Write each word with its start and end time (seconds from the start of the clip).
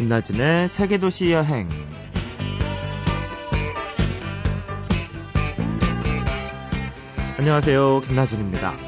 김나진의 0.00 0.66
세계도시 0.68 1.30
여행. 1.30 1.68
안녕하세요. 7.36 8.00
김나진입니다. 8.00 8.78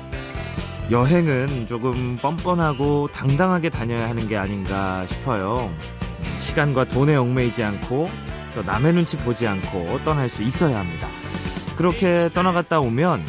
여행은 0.91 1.67
조금 1.67 2.17
뻔뻔하고 2.17 3.09
당당하게 3.13 3.69
다녀야 3.69 4.09
하는 4.09 4.27
게 4.27 4.39
아닌가 4.39 5.07
싶어요. 5.07 5.71
시간과 6.39 6.87
돈에 6.87 7.15
얽매이지 7.15 7.63
않고 7.63 8.09
또 8.55 8.63
남의 8.63 8.95
눈치 8.95 9.19
보지 9.19 9.47
않고 9.47 10.03
떠날 10.05 10.31
수 10.31 10.43
있어야 10.43 10.79
합니다. 10.79 11.09
그렇게 11.77 12.31
떠나갔다 12.33 12.81
오면 12.81 13.23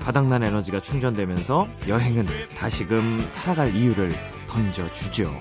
바닥난 0.00 0.42
에너지가 0.42 0.80
충전되면서 0.80 1.68
여행은 1.88 2.26
다시금 2.54 3.24
살아갈 3.28 3.74
이유를 3.74 4.12
던져주죠. 4.46 5.40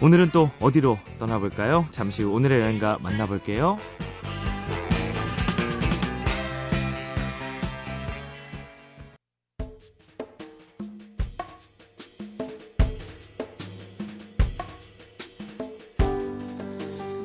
오늘은 0.00 0.30
또 0.32 0.50
어디로 0.60 0.98
떠나볼까요? 1.18 1.86
잠시 1.90 2.22
후 2.22 2.32
오늘의 2.32 2.60
여행가 2.60 2.98
만나볼게요. 3.00 3.78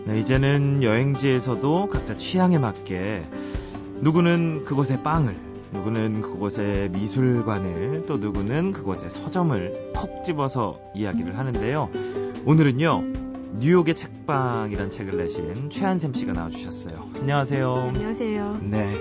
네, 0.05 0.19
이제는 0.19 0.83
여행지에서도 0.83 1.89
각자 1.89 2.15
취향에 2.15 2.57
맞게 2.57 3.27
누구는 4.01 4.63
그곳의 4.63 5.03
빵을, 5.03 5.35
누구는 5.71 6.21
그곳의 6.21 6.89
미술관을, 6.89 8.05
또 8.07 8.17
누구는 8.17 8.71
그곳의 8.71 9.09
서점을 9.09 9.91
톡 9.93 10.23
집어서 10.23 10.79
이야기를 10.95 11.37
하는데요. 11.37 11.89
오늘은요, 12.45 13.03
뉴욕의 13.59 13.95
책방이란 13.95 14.89
책을 14.89 15.17
내신 15.17 15.69
최한샘 15.69 16.13
씨가 16.13 16.33
나와주셨어요. 16.33 17.09
안녕하세요. 17.19 17.73
안녕하세요. 17.73 18.59
네. 18.63 18.93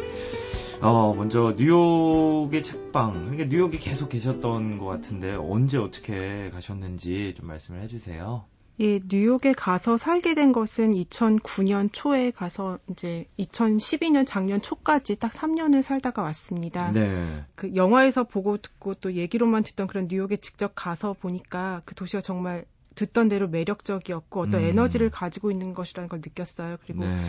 어, 0.81 1.15
먼저 1.15 1.55
뉴욕의 1.57 2.63
책방. 2.63 3.13
그러니까 3.31 3.45
뉴욕에 3.49 3.79
계속 3.79 4.09
계셨던 4.09 4.79
것 4.79 4.87
같은데 4.87 5.35
언제 5.35 5.79
어떻게 5.79 6.51
가셨는지 6.51 7.35
좀 7.37 7.47
말씀을 7.47 7.83
해주세요. 7.83 8.45
예, 8.81 9.01
뉴욕에 9.09 9.53
가서 9.55 9.97
살게 9.97 10.35
된 10.35 10.53
것은 10.53 10.93
2009년 10.93 11.91
초에 11.93 12.31
가서 12.31 12.79
이제 12.89 13.27
2012년 13.39 14.25
작년 14.25 14.63
초까지 14.63 15.19
딱 15.19 15.33
3년을 15.33 15.83
살다가 15.83 16.23
왔습니다. 16.23 16.93
네. 16.93 17.45
그 17.57 17.75
영화에서 17.75 18.25
보고 18.25 18.57
듣고 18.57 18.95
또 18.95 19.15
얘기로만 19.15 19.65
듣던 19.65 19.89
그런 19.89 20.07
뉴욕에 20.09 20.37
직접 20.37 20.73
가서 20.77 21.15
보니까 21.15 21.83
그 21.87 21.97
도시가 21.97 22.21
정말 22.21 22.65
듣던 22.95 23.29
대로 23.29 23.47
매력적이었고 23.49 24.41
어떤 24.41 24.63
음. 24.63 24.67
에너지를 24.69 25.09
가지고 25.11 25.53
있는 25.53 25.73
것이라는 25.73 26.09
걸 26.09 26.19
느꼈어요. 26.19 26.79
그리고 26.85 27.05
네. 27.05 27.21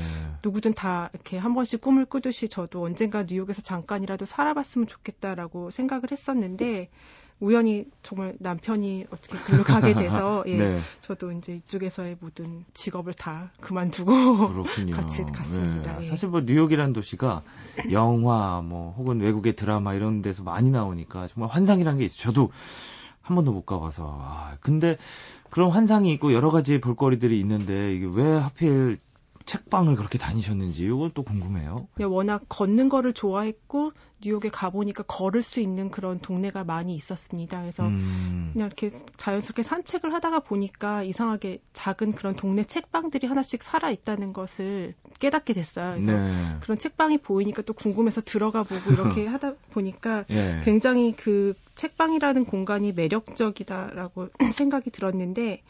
누구든 0.44 0.74
다 0.74 1.10
이렇게 1.14 1.38
한 1.38 1.54
번씩 1.54 1.82
꿈을 1.82 2.06
꾸듯이 2.06 2.48
저도 2.48 2.84
언젠가 2.84 3.24
뉴욕에서 3.24 3.62
잠깐이라도 3.62 4.26
살아봤으면 4.26 4.88
좋겠다라고 4.88 5.70
생각을 5.70 6.12
했었는데 6.12 6.90
우연히 7.40 7.86
정말 8.04 8.36
남편이 8.40 9.06
어떻게 9.12 9.38
글로 9.38 9.64
가게 9.64 9.94
돼서 9.94 10.44
예, 10.48 10.58
네. 10.58 10.80
저도 11.00 11.32
이제 11.32 11.56
이쪽에서의 11.56 12.18
모든 12.20 12.66
직업을 12.74 13.14
다 13.14 13.52
그만두고 13.62 14.50
그렇군요. 14.50 14.94
같이 14.96 15.24
갔습니다. 15.24 15.98
네. 16.00 16.06
예. 16.06 16.10
사실 16.10 16.30
뭐 16.30 16.42
뉴욕이라는 16.42 16.92
도시가 16.94 17.44
영화 17.92 18.62
뭐 18.62 18.94
혹은 18.98 19.22
외국의 19.22 19.56
드라마 19.56 19.94
이런 19.94 20.22
데서 20.22 20.44
많이 20.44 20.70
나오니까 20.70 21.28
정말 21.28 21.50
환상이라는 21.52 22.00
게 22.00 22.06
있어요. 22.06 22.20
저도 22.20 22.52
한 23.22 23.36
번도 23.36 23.54
못 23.54 23.66
가봐서. 23.66 24.18
아, 24.22 24.58
근데 24.60 24.98
그런 25.50 25.72
환상이 25.72 26.12
있고 26.14 26.34
여러 26.34 26.50
가지 26.50 26.82
볼거리들이 26.82 27.40
있는데 27.40 27.94
이게 27.94 28.08
왜 28.12 28.38
하필 28.38 28.98
책방을 29.50 29.96
그렇게 29.96 30.20
다니셨는지 30.20 30.86
이걸 30.86 31.10
또 31.12 31.24
궁금해요. 31.24 31.88
그냥 31.96 32.14
워낙 32.14 32.44
걷는 32.48 32.88
거를 32.88 33.14
좋아했고 33.14 33.94
뉴욕에 34.22 34.50
가보니까 34.50 35.04
걸을 35.04 35.42
수 35.42 35.60
있는 35.60 35.90
그런 35.90 36.20
동네가 36.20 36.66
많이 36.66 36.94
있었습니다. 36.94 37.60
그래서 37.62 37.88
음, 37.88 38.52
그냥 38.54 38.68
이렇게 38.68 38.92
자연스럽게 39.18 39.64
산책을 39.64 40.14
하다가 40.14 40.42
보니까 40.42 41.02
이상하게 41.02 41.64
작은 41.74 42.14
그런 42.14 42.36
동네 42.36 42.64
책방들이 42.64 43.26
하나씩 43.26 43.64
살아 43.64 43.90
있다는 43.90 44.34
것을 44.34 44.94
깨닫게 45.20 45.54
됐어요. 45.54 45.96
그래서 45.96 46.12
네. 46.12 46.58
그런 46.60 46.78
책방이 46.78 47.18
보이니까 47.18 47.64
또 47.64 47.74
궁금해서 47.74 48.22
들어가 48.22 48.62
보고 48.62 48.92
이렇게 48.92 49.26
하다 49.28 49.54
보니까 49.72 50.26
예. 50.30 50.62
굉장히 50.64 51.14
그 51.14 51.56
책방이라는 51.74 52.46
공간이 52.46 52.92
매력적이다라고 52.92 54.30
생각이 54.54 54.92
들었는데 54.92 55.64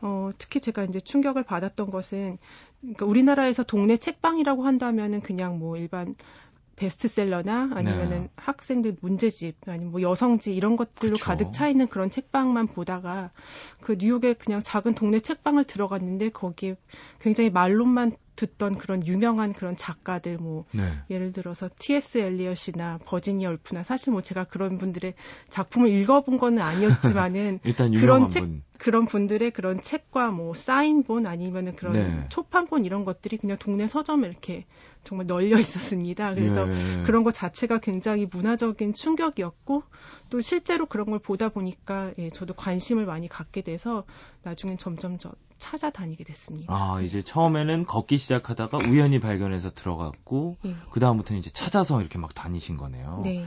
어, 0.00 0.30
특히 0.38 0.60
제가 0.60 0.84
이제 0.84 1.00
충격을 1.00 1.42
받았던 1.42 1.90
것은 1.90 2.38
그러니까 2.80 3.06
우리나라에서 3.06 3.62
동네 3.62 3.96
책방이라고 3.96 4.64
한다면은 4.64 5.20
그냥 5.20 5.58
뭐 5.58 5.76
일반 5.76 6.14
베스트셀러나 6.76 7.70
아니면은 7.74 8.22
네. 8.22 8.30
학생들 8.36 8.96
문제집 9.00 9.56
아니면 9.66 9.90
뭐 9.90 10.00
여성지 10.00 10.54
이런 10.54 10.76
것들로 10.76 11.14
그쵸. 11.14 11.24
가득 11.24 11.52
차 11.52 11.68
있는 11.68 11.88
그런 11.88 12.08
책방만 12.08 12.68
보다가 12.68 13.30
그 13.80 13.96
뉴욕에 13.98 14.34
그냥 14.34 14.62
작은 14.62 14.94
동네 14.94 15.18
책방을 15.18 15.64
들어갔는데 15.64 16.30
거기에 16.30 16.76
굉장히 17.20 17.50
말로만 17.50 18.16
듣던 18.38 18.78
그런 18.78 19.04
유명한 19.04 19.52
그런 19.52 19.76
작가들 19.76 20.38
뭐 20.38 20.64
네. 20.70 20.84
예를 21.10 21.32
들어서 21.32 21.68
T.S. 21.78 22.18
엘리엇이나 22.18 23.00
버지니아 23.04 23.50
울프나 23.50 23.82
사실 23.82 24.12
뭐 24.12 24.22
제가 24.22 24.44
그런 24.44 24.78
분들의 24.78 25.14
작품을 25.50 25.90
읽어본 25.90 26.38
거는 26.38 26.62
아니었지만은 26.62 27.58
일단 27.64 27.92
그런 27.92 28.28
책 28.28 28.40
분. 28.42 28.62
그런 28.78 29.06
분들의 29.06 29.50
그런 29.50 29.82
책과 29.82 30.30
뭐 30.30 30.54
사인본 30.54 31.26
아니면은 31.26 31.74
그런 31.74 31.94
네. 31.94 32.26
초판본 32.28 32.84
이런 32.84 33.04
것들이 33.04 33.36
그냥 33.36 33.56
동네 33.58 33.88
서점에 33.88 34.28
이렇게 34.28 34.66
정말 35.02 35.26
널려 35.26 35.58
있었습니다. 35.58 36.32
그래서 36.34 36.68
예. 36.68 37.02
그런 37.02 37.24
것 37.24 37.34
자체가 37.34 37.78
굉장히 37.78 38.26
문화적인 38.30 38.94
충격이었고 38.94 39.82
또 40.30 40.40
실제로 40.40 40.86
그런 40.86 41.10
걸 41.10 41.18
보다 41.18 41.48
보니까 41.48 42.12
예, 42.18 42.30
저도 42.30 42.54
관심을 42.54 43.04
많이 43.04 43.28
갖게 43.28 43.62
돼서 43.62 44.04
나중엔 44.44 44.78
점점 44.78 45.18
저 45.18 45.32
찾아다니게 45.58 46.24
됐습니다. 46.24 46.72
아, 46.72 47.00
이제 47.00 47.22
처음에는 47.22 47.84
걷기 47.84 48.16
시작하다가 48.18 48.78
우연히 48.78 49.20
발견해서 49.20 49.72
들어갔고, 49.72 50.56
예. 50.64 50.76
그다음부터는 50.90 51.40
이제 51.40 51.50
찾아서 51.50 52.00
이렇게 52.00 52.18
막 52.18 52.34
다니신 52.34 52.76
거네요. 52.76 53.20
네. 53.24 53.44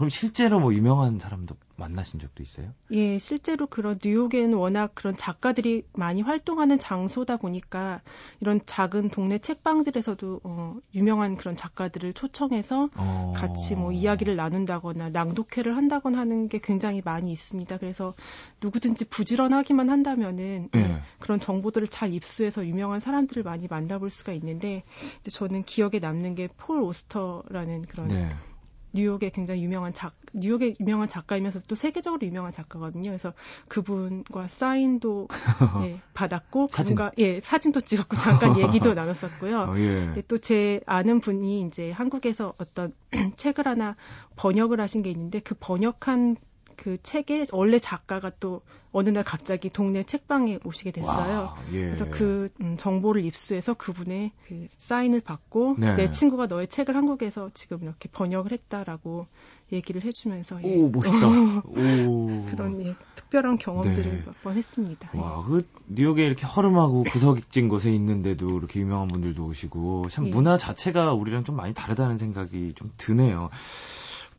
그럼 0.00 0.08
실제로 0.08 0.60
뭐 0.60 0.72
유명한 0.72 1.18
사람도 1.18 1.56
만나신 1.76 2.20
적도 2.20 2.42
있어요? 2.42 2.72
예, 2.90 3.18
실제로 3.18 3.66
그런 3.66 3.98
뉴욕에는 4.02 4.54
워낙 4.54 4.92
그런 4.94 5.16
작가들이 5.16 5.82
많이 5.92 6.22
활동하는 6.22 6.78
장소다 6.78 7.36
보니까 7.36 8.00
이런 8.40 8.60
작은 8.64 9.10
동네 9.10 9.38
책방들에서도 9.38 10.40
어, 10.44 10.76
유명한 10.94 11.36
그런 11.36 11.56
작가들을 11.56 12.12
초청해서 12.12 12.90
어... 12.94 13.32
같이 13.34 13.74
뭐 13.74 13.92
이야기를 13.92 14.36
나눈다거나 14.36 15.10
낭독회를 15.10 15.76
한다거나 15.76 16.18
하는 16.18 16.48
게 16.48 16.60
굉장히 16.62 17.02
많이 17.04 17.32
있습니다. 17.32 17.78
그래서 17.78 18.14
누구든지 18.62 19.06
부지런하기만 19.06 19.90
한다면은 19.90 20.68
예. 20.76 20.82
어, 20.82 21.00
그런 21.18 21.40
정보들을 21.40 21.88
잘 21.88 22.12
입수해서 22.12 22.66
유명한 22.66 23.00
사람들을 23.00 23.42
많이 23.42 23.66
만나볼 23.68 24.10
수가 24.10 24.32
있는데 24.32 24.82
저는 25.30 25.62
기억에 25.64 25.98
남는 26.00 26.34
게 26.34 26.48
폴 26.56 26.80
오스터라는 26.82 27.82
그런 27.82 28.08
네. 28.08 28.34
뉴욕의 28.92 29.30
굉장히 29.30 29.62
유명한 29.62 29.92
작 29.92 30.14
뉴욕의 30.32 30.76
유명한 30.80 31.08
작가이면서 31.08 31.60
또 31.68 31.74
세계적으로 31.74 32.26
유명한 32.26 32.52
작가거든요. 32.52 33.10
그래서 33.10 33.32
그분과 33.68 34.48
사인도 34.48 35.28
예, 35.84 36.00
받았고 36.14 36.68
사진. 36.68 36.94
그분과 36.94 37.12
예 37.18 37.40
사진도 37.40 37.80
찍었고 37.80 38.16
잠깐 38.16 38.58
얘기도 38.60 38.94
나눴었고요. 38.94 39.60
어, 39.60 39.78
예. 39.78 40.22
또제 40.28 40.80
아는 40.86 41.20
분이 41.20 41.62
이제 41.62 41.90
한국에서 41.90 42.54
어떤 42.58 42.92
책을 43.36 43.66
하나 43.66 43.96
번역을 44.36 44.80
하신 44.80 45.02
게 45.02 45.10
있는데 45.10 45.40
그 45.40 45.54
번역한 45.58 46.36
그 46.80 46.96
책의 47.02 47.48
원래 47.52 47.78
작가가 47.78 48.30
또 48.40 48.62
어느 48.90 49.10
날 49.10 49.22
갑자기 49.22 49.68
동네 49.68 50.02
책방에 50.02 50.58
오시게 50.64 50.92
됐어요. 50.92 51.38
와, 51.38 51.56
예. 51.72 51.80
그래서 51.82 52.06
그 52.10 52.48
음, 52.62 52.76
정보를 52.78 53.22
입수해서 53.22 53.74
그분의 53.74 54.32
그 54.48 54.66
사인을 54.70 55.20
받고 55.20 55.76
네. 55.78 55.94
내 55.94 56.10
친구가 56.10 56.46
너의 56.46 56.68
책을 56.68 56.96
한국에서 56.96 57.50
지금 57.52 57.82
이렇게 57.82 58.08
번역을 58.08 58.52
했다라고 58.52 59.26
얘기를 59.72 60.02
해주면서 60.02 60.64
예. 60.64 60.74
오, 60.74 60.88
멋있다. 60.88 61.28
오. 61.68 62.46
그런 62.46 62.82
예, 62.86 62.96
특별한 63.14 63.58
경험들을 63.58 64.10
네. 64.10 64.22
몇번 64.24 64.56
했습니다. 64.56 65.10
예. 65.14 65.18
와, 65.18 65.44
그 65.44 65.68
뉴욕에 65.86 66.24
이렇게 66.24 66.46
허름하고 66.46 67.04
구석진 67.04 67.68
곳에 67.68 67.92
있는데도 67.92 68.56
이렇게 68.56 68.80
유명한 68.80 69.08
분들도 69.08 69.44
오시고 69.44 70.08
참 70.08 70.28
예. 70.28 70.30
문화 70.30 70.56
자체가 70.56 71.12
우리랑 71.12 71.44
좀 71.44 71.56
많이 71.56 71.74
다르다는 71.74 72.16
생각이 72.16 72.72
좀 72.74 72.90
드네요. 72.96 73.50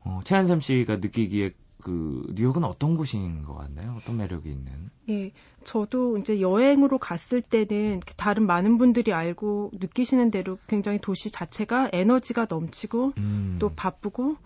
어, 0.04 0.22
최한샘 0.24 0.62
씨가 0.62 0.98
느끼기에 0.98 1.54
그 1.82 2.24
뉴욕은 2.34 2.64
어떤 2.64 2.98
곳인 2.98 3.44
것 3.44 3.56
같나요? 3.56 3.96
어떤 3.98 4.18
매력이 4.18 4.50
있는? 4.50 4.90
예, 5.10 5.32
저도 5.64 6.18
이제 6.18 6.40
여행으로 6.40 6.98
갔을 6.98 7.42
때는 7.42 8.02
다른 8.16 8.46
많은 8.46 8.78
분들이 8.78 9.14
알고 9.14 9.72
느끼시는 9.74 10.32
대로 10.32 10.58
굉장히 10.68 11.00
도시 11.00 11.32
자체가 11.32 11.90
에너지가 11.92 12.48
넘치고 12.50 13.14
음. 13.18 13.58
또 13.60 13.70
바쁘고 13.76 14.38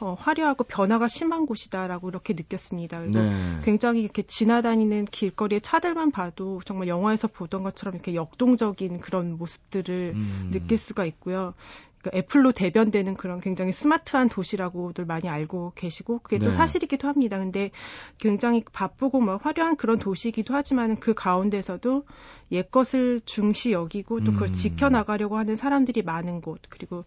어, 0.00 0.16
화려하고 0.18 0.64
변화가 0.64 1.08
심한 1.08 1.46
곳이다라고 1.46 2.08
이렇게 2.08 2.34
느꼈습니다. 2.34 3.00
그리고 3.00 3.18
네. 3.20 3.60
굉장히 3.62 4.02
이렇게 4.02 4.22
지나다니는 4.22 5.06
길거리의 5.06 5.60
차들만 5.60 6.10
봐도 6.10 6.60
정말 6.64 6.88
영화에서 6.88 7.28
보던 7.28 7.62
것처럼 7.62 7.94
이렇게 7.94 8.14
역동적인 8.14 9.00
그런 9.00 9.38
모습들을 9.38 10.12
음. 10.14 10.50
느낄 10.52 10.76
수가 10.76 11.04
있고요. 11.04 11.54
그러니까 12.00 12.18
애플로 12.18 12.52
대변되는 12.52 13.14
그런 13.14 13.40
굉장히 13.40 13.72
스마트한 13.72 14.28
도시라고들 14.28 15.04
많이 15.04 15.28
알고 15.28 15.72
계시고 15.74 16.20
그게 16.20 16.38
또 16.38 16.46
네. 16.46 16.52
사실이기도 16.52 17.08
합니다. 17.08 17.38
근데 17.38 17.70
굉장히 18.18 18.64
바쁘고 18.72 19.20
뭐 19.20 19.36
화려한 19.36 19.76
그런 19.76 19.98
도시이기도 19.98 20.54
하지만 20.54 20.98
그 20.98 21.14
가운데서도 21.14 22.04
옛것을 22.52 23.20
중시 23.24 23.72
여기고 23.72 24.24
또 24.24 24.32
그걸 24.32 24.48
음. 24.48 24.52
지켜나가려고 24.52 25.36
하는 25.36 25.56
사람들이 25.56 26.02
많은 26.02 26.40
곳 26.40 26.60
그리고 26.68 27.04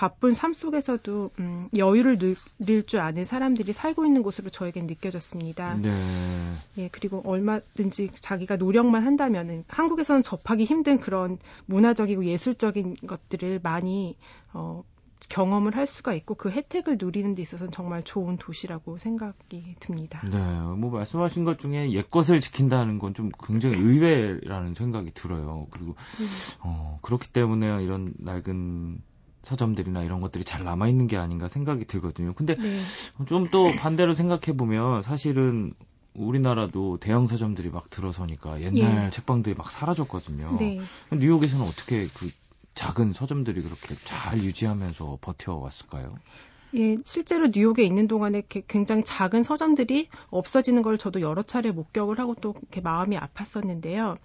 바쁜 0.00 0.32
삶 0.32 0.54
속에서도 0.54 1.30
음, 1.40 1.68
여유를 1.76 2.16
누릴 2.58 2.86
줄 2.86 3.00
아는 3.00 3.26
사람들이 3.26 3.74
살고 3.74 4.06
있는 4.06 4.22
곳으로 4.22 4.48
저에겐 4.48 4.86
느껴졌습니다. 4.86 5.74
네. 5.76 6.50
예, 6.78 6.88
그리고 6.90 7.20
얼마든지 7.26 8.08
자기가 8.14 8.56
노력만 8.56 9.04
한다면은 9.04 9.64
한국에서는 9.68 10.22
접하기 10.22 10.64
힘든 10.64 11.00
그런 11.00 11.36
문화적이고 11.66 12.24
예술적인 12.24 12.96
것들을 13.06 13.60
많이 13.62 14.16
어, 14.54 14.84
경험을 15.28 15.76
할 15.76 15.86
수가 15.86 16.14
있고 16.14 16.34
그 16.34 16.50
혜택을 16.50 16.96
누리는 16.98 17.34
데 17.34 17.42
있어서는 17.42 17.70
정말 17.70 18.02
좋은 18.02 18.38
도시라고 18.38 18.96
생각이 18.96 19.76
듭니다. 19.80 20.22
네, 20.30 20.38
뭐 20.78 20.90
말씀하신 20.90 21.44
것 21.44 21.58
중에 21.58 21.92
옛 21.92 22.10
것을 22.10 22.40
지킨다는 22.40 22.98
건 22.98 23.12
좀 23.12 23.30
굉장히 23.46 23.76
의외라는 23.76 24.74
생각이 24.74 25.10
들어요. 25.12 25.66
그리고 25.70 25.90
음. 26.20 26.26
어, 26.60 26.98
그렇기 27.02 27.28
때문에 27.34 27.82
이런 27.82 28.14
낡은 28.18 29.09
서점들이나 29.42 30.02
이런 30.02 30.20
것들이 30.20 30.44
잘 30.44 30.64
남아 30.64 30.88
있는 30.88 31.06
게 31.06 31.16
아닌가 31.16 31.48
생각이 31.48 31.84
들거든요. 31.86 32.34
근데 32.34 32.56
네. 32.56 32.80
좀또 33.26 33.74
반대로 33.76 34.14
생각해 34.14 34.56
보면 34.56 35.02
사실은 35.02 35.74
우리나라도 36.14 36.98
대형 36.98 37.26
서점들이 37.26 37.70
막 37.70 37.88
들어서니까 37.88 38.60
옛날 38.62 39.06
예. 39.06 39.10
책방들이 39.10 39.54
막 39.54 39.70
사라졌거든요. 39.70 40.56
네. 40.58 40.80
뉴욕에서는 41.12 41.64
어떻게 41.64 42.06
그 42.06 42.30
작은 42.74 43.12
서점들이 43.12 43.62
그렇게 43.62 43.94
잘 44.04 44.38
유지하면서 44.38 45.18
버텨왔을까요? 45.20 46.14
예, 46.76 46.98
실제로 47.04 47.48
뉴욕에 47.48 47.82
있는 47.82 48.06
동안에 48.06 48.42
굉장히 48.68 49.02
작은 49.02 49.42
서점들이 49.42 50.08
없어지는 50.30 50.82
걸 50.82 50.98
저도 50.98 51.20
여러 51.20 51.42
차례 51.42 51.72
목격을 51.72 52.18
하고 52.18 52.34
또 52.34 52.54
이렇게 52.60 52.80
마음이 52.80 53.16
아팠었는데요. 53.16 54.18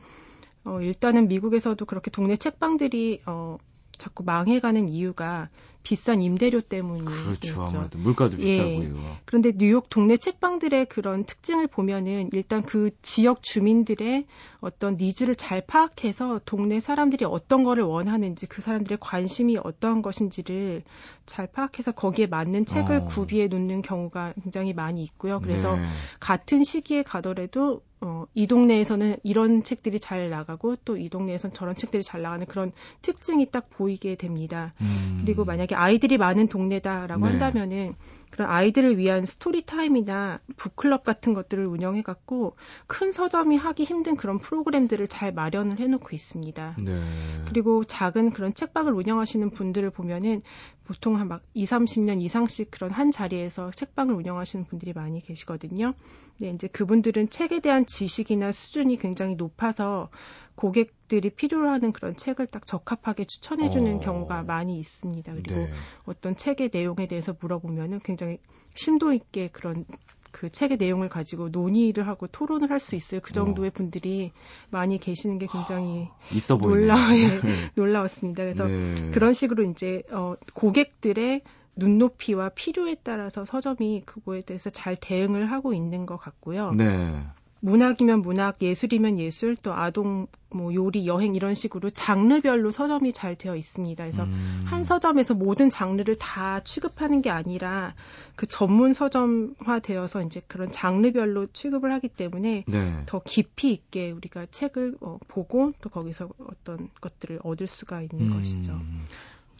어, 0.65 0.81
일단은 0.81 1.27
미국에서도 1.27 1.83
그렇게 1.85 2.11
동네 2.11 2.35
책방들이 2.35 3.21
어, 3.25 3.57
자꾸 3.97 4.23
망해가는 4.23 4.89
이유가 4.89 5.49
비싼 5.85 6.21
임대료 6.21 6.59
때문이죠. 6.59 7.05
그렇죠. 7.05 7.61
아무래도 7.61 7.97
물가도 7.99 8.37
예. 8.39 8.57
비싸고요. 8.63 9.17
그런데 9.23 9.53
뉴욕 9.53 9.89
동네 9.89 10.17
책방들의 10.17 10.87
그런 10.87 11.23
특징을 11.23 11.67
보면은 11.67 12.29
일단 12.33 12.63
그 12.63 12.89
지역 13.01 13.41
주민들의 13.41 14.25
어떤 14.59 14.97
needs를 14.97 15.35
잘 15.35 15.61
파악해서 15.61 16.41
동네 16.43 16.79
사람들이 16.79 17.23
어떤 17.23 17.63
거를 17.63 17.83
원하는지 17.83 18.47
그 18.47 18.61
사람들의 18.61 18.97
관심이 18.99 19.57
어떠한 19.57 20.01
것인지를 20.01 20.83
잘 21.25 21.47
파악해서 21.47 21.93
거기에 21.93 22.27
맞는 22.27 22.65
책을 22.65 22.97
어. 22.97 23.05
구비해 23.05 23.47
놓는 23.47 23.81
경우가 23.81 24.33
굉장히 24.43 24.73
많이 24.73 25.03
있고요. 25.03 25.39
그래서 25.39 25.77
네. 25.77 25.85
같은 26.19 26.63
시기에 26.63 27.03
가더라도 27.03 27.81
어, 28.01 28.25
이 28.33 28.45
동네에서는 28.45 29.17
이런 29.23 29.63
책들이 29.63 29.99
잘 29.99 30.29
나가고 30.29 30.75
또 30.83 30.95
이 30.97 31.09
동네에서는 31.09 31.53
저런 31.53 31.75
책들이 31.75 32.03
잘 32.03 32.21
나가는 32.21 32.45
그런 32.45 32.71
특징이 33.01 33.49
딱 33.51 33.69
보이게 33.69 34.15
됩니다. 34.15 34.73
음. 34.81 35.19
그리고 35.21 35.45
만약에 35.45 35.74
아이들이 35.75 36.17
많은 36.17 36.47
동네다라고 36.47 37.25
네. 37.25 37.31
한다면은 37.31 37.95
그런 38.31 38.49
아이들을 38.49 38.97
위한 38.97 39.25
story 39.25 39.61
time이나 39.61 40.39
book 40.57 40.81
club 40.81 41.05
같은 41.05 41.33
것들을 41.33 41.65
운영해 41.65 42.01
갖고 42.01 42.57
큰 42.85 43.13
서점이 43.13 43.55
하기 43.55 43.85
힘든 43.85 44.17
그런 44.17 44.39
프로그램들을 44.39 45.07
잘 45.07 45.31
마련을 45.31 45.79
해 45.79 45.87
놓고 45.87 46.09
있습니다. 46.11 46.75
네. 46.79 47.01
그리고 47.47 47.85
작은 47.85 48.31
그런 48.31 48.53
책방을 48.53 48.91
운영하시는 48.91 49.51
분들을 49.51 49.89
보면은 49.91 50.41
보통 50.83 51.17
한 51.17 51.25
막 51.27 51.41
2, 51.53 51.65
30년 51.65 52.21
이상씩 52.21 52.69
그런 52.71 52.91
한 52.91 53.09
자리에서 53.11 53.71
책방을 53.71 54.13
운영하시는 54.13 54.65
분들이 54.65 54.93
많이 54.93 55.21
계시거든요. 55.21 55.93
네, 56.37 56.49
이제 56.51 56.67
그분들은 56.67 57.29
책에 57.29 57.59
대한 57.59 57.85
지식이나 57.85 58.51
수준이 58.51 58.97
굉장히 58.97 59.35
높아서 59.35 60.09
고객들이 60.55 61.29
필요로 61.29 61.69
하는 61.69 61.91
그런 61.91 62.15
책을 62.15 62.47
딱 62.47 62.65
적합하게 62.65 63.25
추천해 63.25 63.69
주는 63.69 63.97
어. 63.97 63.99
경우가 63.99 64.43
많이 64.43 64.77
있습니다. 64.79 65.33
그리고 65.33 65.67
네. 65.67 65.71
어떤 66.03 66.35
책의 66.35 66.69
내용에 66.73 67.07
대해서 67.07 67.35
물어보면은 67.39 67.99
굉장히 68.03 68.39
심도 68.73 69.13
있게 69.13 69.49
그런 69.49 69.85
그 70.31 70.49
책의 70.49 70.77
내용을 70.77 71.07
가지고 71.09 71.49
논의를 71.49 72.07
하고 72.07 72.27
토론을 72.27 72.69
할 72.69 72.79
수 72.79 72.95
있을 72.95 73.21
그 73.21 73.31
정도의 73.31 73.69
어. 73.69 73.71
분들이 73.71 74.31
많이 74.69 74.97
계시는 74.99 75.39
게 75.39 75.47
굉장히 75.47 76.09
있어 76.31 76.57
놀라 76.57 76.95
예, 77.17 77.39
네. 77.41 77.69
놀라웠습니다. 77.75 78.43
그래서 78.43 78.67
네. 78.67 79.11
그런 79.11 79.33
식으로 79.33 79.63
이제 79.63 80.03
어 80.11 80.35
고객들의 80.53 81.41
눈높이와 81.77 82.49
필요에 82.49 82.95
따라서 83.03 83.45
서점이 83.45 84.03
그거에 84.05 84.41
대해서 84.41 84.69
잘 84.69 84.95
대응을 84.95 85.51
하고 85.51 85.73
있는 85.73 86.05
것 86.05 86.17
같고요. 86.17 86.71
네. 86.71 87.25
문학이면 87.65 88.21
문학, 88.21 88.61
예술이면 88.61 89.17
예술, 89.17 89.55
또 89.55 89.73
아동, 89.73 90.27
뭐 90.51 90.71
요리, 90.75 91.07
여행 91.07 91.33
이런 91.33 91.55
식으로 91.55 91.89
장르별로 91.89 92.69
서점이 92.69 93.11
잘 93.11 93.35
되어 93.35 93.55
있습니다. 93.55 94.03
그래서 94.03 94.23
음. 94.25 94.65
한 94.67 94.83
서점에서 94.83 95.33
모든 95.33 95.71
장르를 95.71 96.13
다 96.13 96.59
취급하는 96.59 97.23
게 97.23 97.31
아니라 97.31 97.95
그 98.35 98.45
전문 98.45 98.93
서점화 98.93 99.79
되어서 99.81 100.21
이제 100.21 100.43
그런 100.47 100.69
장르별로 100.69 101.47
취급을 101.47 101.91
하기 101.93 102.09
때문에 102.09 102.65
네. 102.67 103.03
더 103.07 103.19
깊이 103.25 103.71
있게 103.71 104.11
우리가 104.11 104.45
책을 104.51 104.97
어, 105.01 105.17
보고 105.27 105.73
또 105.81 105.89
거기서 105.89 106.29
어떤 106.47 106.89
것들을 107.01 107.39
얻을 107.41 107.65
수가 107.65 108.03
있는 108.03 108.31
음. 108.31 108.37
것이죠. 108.37 108.79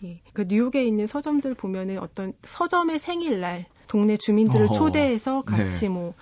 예. 0.04 0.22
그 0.34 0.46
뉴욕에 0.48 0.86
있는 0.86 1.07
서점들 1.07 1.56
보면은 1.56 1.98
어떤 1.98 2.34
서점의 2.44 3.00
생일날 3.00 3.66
동네 3.88 4.18
주민들을 4.18 4.66
어허. 4.66 4.74
초대해서 4.74 5.42
같이 5.42 5.86
네. 5.86 5.90
뭐 5.90 6.13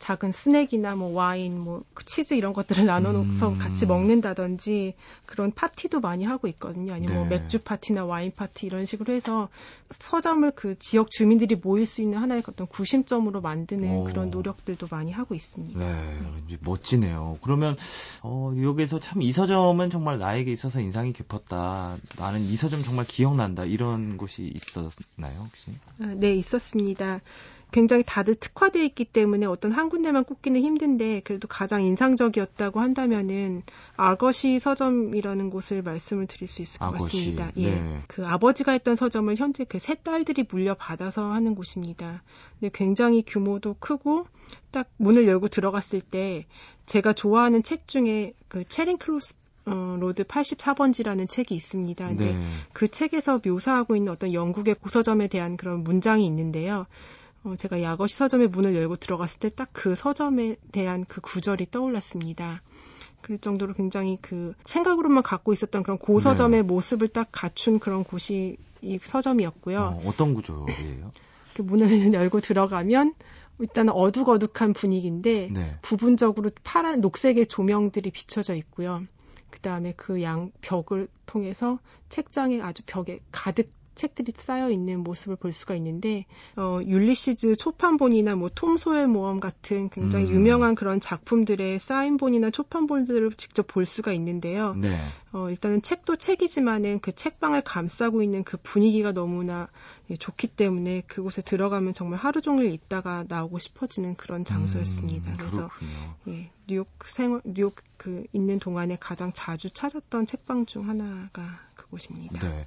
작은 0.00 0.32
스낵이나 0.32 0.96
뭐 0.96 1.12
와인, 1.12 1.60
뭐 1.60 1.84
치즈 2.04 2.34
이런 2.34 2.52
것들을 2.52 2.84
나눠놓고서 2.86 3.50
음. 3.50 3.58
같이 3.58 3.86
먹는다든지 3.86 4.94
그런 5.26 5.52
파티도 5.52 6.00
많이 6.00 6.24
하고 6.24 6.48
있거든요. 6.48 6.92
아니면 6.92 7.14
뭐 7.14 7.24
네. 7.24 7.28
뭐 7.36 7.38
맥주 7.38 7.60
파티나 7.60 8.04
와인 8.04 8.32
파티 8.34 8.66
이런 8.66 8.84
식으로 8.84 9.12
해서 9.12 9.48
서점을 9.90 10.50
그 10.56 10.76
지역 10.80 11.12
주민들이 11.12 11.54
모일 11.54 11.86
수 11.86 12.02
있는 12.02 12.18
하나의 12.18 12.42
어떤 12.48 12.66
구심점으로 12.66 13.40
만드는 13.40 13.88
오. 13.90 14.04
그런 14.04 14.30
노력들도 14.30 14.88
많이 14.90 15.12
하고 15.12 15.36
있습니다. 15.36 15.78
네, 15.78 16.18
네. 16.48 16.56
멋지네요. 16.60 17.38
그러면 17.42 17.76
어, 18.22 18.52
뉴욕에서 18.54 18.98
참 18.98 19.20
이 19.20 19.32
서점은 19.32 19.90
정말 19.90 20.18
나에게 20.18 20.50
있어서 20.50 20.80
인상이 20.80 21.12
깊었다. 21.12 21.94
나는 22.16 22.40
이 22.40 22.56
서점 22.56 22.82
정말 22.82 23.04
기억난다. 23.06 23.64
이런 23.66 24.16
곳이 24.16 24.50
있었나요, 24.54 25.40
혹시? 25.40 25.72
아, 26.00 26.06
네, 26.16 26.34
있었습니다. 26.34 27.20
굉장히 27.72 28.02
다들 28.06 28.34
특화되어 28.36 28.82
있기 28.84 29.04
때문에 29.04 29.46
어떤 29.46 29.72
한 29.72 29.88
군데만 29.88 30.24
꼽기는 30.24 30.60
힘든데 30.60 31.20
그래도 31.24 31.48
가장 31.48 31.82
인상적이었다고 31.82 32.80
한다면은 32.80 33.62
아거시 33.96 34.58
서점이라는 34.58 35.50
곳을 35.50 35.82
말씀을 35.82 36.26
드릴 36.26 36.48
수 36.48 36.62
있을 36.62 36.78
것 36.78 36.86
아거시. 36.86 37.34
같습니다. 37.36 37.50
예. 37.56 37.70
네. 37.74 37.98
그 38.08 38.26
아버지가 38.26 38.72
했던 38.72 38.94
서점을 38.94 39.34
현재 39.36 39.64
그 39.64 39.78
세 39.80 39.94
딸들이 39.94 40.44
물려받아서 40.48 41.32
하는 41.32 41.54
곳입니다. 41.54 42.22
근데 42.60 42.70
굉장히 42.72 43.22
규모도 43.26 43.76
크고 43.80 44.26
딱 44.70 44.88
문을 44.98 45.26
열고 45.26 45.48
들어갔을 45.48 46.00
때 46.00 46.46
제가 46.86 47.12
좋아하는 47.12 47.62
책 47.62 47.88
중에 47.88 48.34
그 48.48 48.62
채링 48.64 48.98
크로스 48.98 49.36
어, 49.66 49.96
로드 50.00 50.24
84번지라는 50.24 51.28
책이 51.28 51.54
있습니다. 51.54 52.08
근데 52.08 52.32
네. 52.34 52.44
그 52.72 52.88
책에서 52.88 53.40
묘사하고 53.44 53.96
있는 53.96 54.12
어떤 54.12 54.32
영국의 54.32 54.74
고서점에 54.76 55.28
대한 55.28 55.56
그런 55.56 55.82
문장이 55.84 56.24
있는데요. 56.26 56.86
어, 57.44 57.54
제가 57.56 57.82
야거시 57.82 58.16
서점의 58.16 58.48
문을 58.48 58.74
열고 58.74 58.96
들어갔을 58.96 59.38
때 59.40 59.48
딱 59.50 59.70
그 59.72 59.94
서점에 59.94 60.56
대한 60.72 61.04
그 61.06 61.20
구절이 61.20 61.70
떠올랐습니다. 61.70 62.62
그 63.22 63.38
정도로 63.40 63.74
굉장히 63.74 64.18
그 64.20 64.54
생각으로만 64.66 65.22
갖고 65.22 65.52
있었던 65.52 65.82
그런 65.82 65.98
고서점의 65.98 66.60
네. 66.60 66.62
모습을 66.62 67.08
딱 67.08 67.28
갖춘 67.32 67.78
그런 67.78 68.04
곳이 68.04 68.56
이 68.82 68.98
서점이었고요. 69.02 70.00
어, 70.04 70.12
떤 70.16 70.34
구조예요? 70.34 71.12
그 71.54 71.62
문을 71.62 71.88
열고 72.14 72.40
들어가면 72.40 73.14
일단은 73.58 73.92
어둑어둑한 73.92 74.72
분위기인데 74.72 75.50
네. 75.52 75.78
부분적으로 75.82 76.50
파란 76.64 77.00
녹색의 77.02 77.46
조명들이 77.46 78.10
비춰져 78.10 78.54
있고요. 78.54 79.02
그 79.50 79.60
다음에 79.60 79.92
그 79.96 80.22
양 80.22 80.50
벽을 80.62 81.08
통해서 81.26 81.78
책장에 82.08 82.60
아주 82.62 82.82
벽에 82.86 83.20
가득 83.32 83.66
책들이 84.00 84.32
쌓여 84.36 84.70
있는 84.70 85.00
모습을 85.00 85.36
볼 85.36 85.52
수가 85.52 85.74
있는데 85.74 86.24
어, 86.56 86.80
율리시즈 86.84 87.56
초판본이나 87.56 88.36
뭐 88.36 88.50
톰 88.54 88.76
소열 88.76 89.06
모험 89.06 89.40
같은 89.40 89.88
굉장히 89.90 90.26
음. 90.26 90.30
유명한 90.32 90.74
그런 90.74 91.00
작품들의 91.00 91.78
사인본이나 91.78 92.50
초판본들을 92.50 93.32
직접 93.34 93.66
볼 93.66 93.86
수가 93.86 94.12
있는데요. 94.12 94.74
네. 94.74 94.98
어, 95.32 95.48
일단은 95.48 95.80
책도 95.82 96.16
책이지만은 96.16 97.00
그 97.00 97.14
책방을 97.14 97.62
감싸고 97.62 98.22
있는 98.22 98.44
그 98.44 98.58
분위기가 98.62 99.12
너무나 99.12 99.68
예, 100.10 100.16
좋기 100.16 100.48
때문에 100.48 101.02
그곳에 101.06 101.40
들어가면 101.40 101.94
정말 101.94 102.18
하루 102.18 102.40
종일 102.40 102.72
있다가 102.72 103.24
나오고 103.28 103.58
싶어지는 103.58 104.16
그런 104.16 104.44
장소였습니다. 104.44 105.30
음, 105.30 105.36
그래서 105.38 105.70
예, 106.28 106.50
뉴욕 106.66 106.88
생활 107.04 107.40
뉴욕 107.44 107.74
그 107.96 108.24
있는 108.32 108.58
동안에 108.58 108.98
가장 109.00 109.32
자주 109.32 109.70
찾았던 109.70 110.26
책방 110.26 110.66
중 110.66 110.88
하나가 110.88 111.60
그곳입니다. 111.76 112.40
네. 112.40 112.64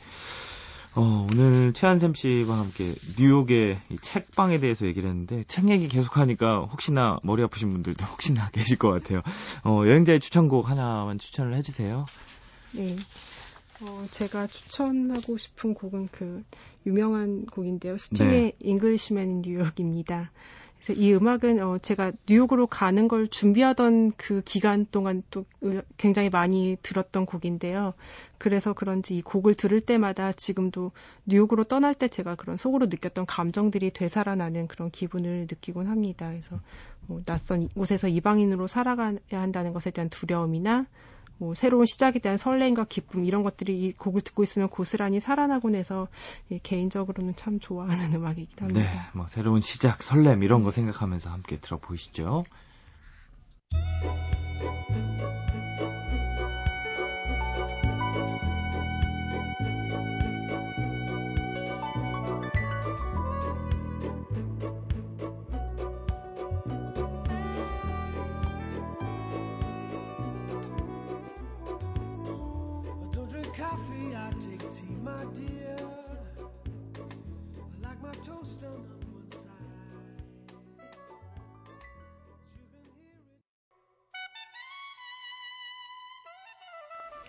어, 0.96 1.28
오늘 1.32 1.74
최한샘 1.74 2.14
씨와 2.14 2.60
함께 2.60 2.94
뉴욕의 3.18 3.80
이 3.90 3.98
책방에 3.98 4.60
대해서 4.60 4.86
얘기를 4.86 5.10
했는데 5.10 5.44
책 5.48 5.70
얘기 5.70 5.88
계속하니까 5.88 6.68
혹시나 6.72 7.20
머리 7.24 7.42
아프신 7.42 7.72
분들도 7.72 8.06
혹시나 8.06 8.50
계실 8.52 8.78
것 8.78 8.92
같아요. 8.92 9.24
어, 9.64 9.82
여행자의 9.88 10.20
추천곡 10.20 10.70
하나만 10.70 11.18
추천을 11.18 11.56
해주세요. 11.56 12.06
네. 12.74 12.96
어, 13.82 14.06
제가 14.12 14.46
추천하고 14.46 15.40
싶은 15.40 15.74
곡은 15.74 16.10
그 16.12 16.44
유명한 16.86 17.48
곡인데요. 17.48 17.98
스팅의 17.98 18.32
네. 18.32 18.52
Englishman 18.60 19.30
in 19.30 19.42
New 19.42 19.61
York입니다. 19.61 20.32
이 20.92 21.14
음악은 21.14 21.62
어, 21.62 21.78
제가 21.78 22.12
뉴욕으로 22.28 22.68
가는 22.68 23.08
걸 23.08 23.30
준비하던 23.30 24.12
그 24.18 24.42
기간 24.44 24.86
동안 24.92 25.24
또 25.32 25.46
굉장히 25.96 26.30
많이 26.30 26.76
들었던 26.82 27.26
곡인데요. 27.26 27.94
그래서 28.38 28.74
그런지 28.74 29.16
이 29.16 29.22
곡을 29.22 29.54
들을 29.54 29.80
때마다 29.80 30.34
지금도 30.34 30.92
뉴욕으로 31.26 31.64
떠날 31.64 31.94
때 31.94 32.10
제가 32.10 32.36
그런 32.36 32.58
속으로 32.58 32.88
느꼈던 32.88 33.26
감정들이 33.28 33.92
되살아나는 33.92 34.68
그런 34.68 34.92
기분을 34.92 35.48
느끼곤 35.50 35.88
합니다. 35.88 36.28
그래서 36.28 36.60
뭐 37.08 37.22
낯선 37.26 37.70
곳에서 37.70 38.10
이방인으로 38.10 38.68
살아가야 38.68 39.16
한다는 39.32 39.72
것에 39.72 39.92
대한 39.92 40.10
두려움이나 40.10 40.86
뭐 41.38 41.54
새로운 41.54 41.86
시작에 41.86 42.20
대한 42.20 42.38
설렘과 42.38 42.86
기쁨 42.86 43.26
이런 43.26 43.44
것들이 43.44 43.84
이 43.84 43.94
곡을 43.94 44.22
듣고 44.22 44.44
있으면 44.44 44.70
고스란히 44.70 45.20
살아나곤 45.20 45.76
해서 45.76 46.08
예, 46.52 46.60
개인적으로는 46.62 47.36
참 47.36 47.60
좋아하는 47.60 48.14
음악이기도 48.16 48.66
합니다. 48.66 48.82
네, 48.82 49.00
뭐 49.14 49.28
새로운 49.28 49.60
시작, 49.62 50.04
설렘 50.04 50.44
이런 50.44 50.64
거 50.64 50.72
생각하면서 50.72 51.30
함께 51.30 51.58
들어보시죠. 51.58 52.46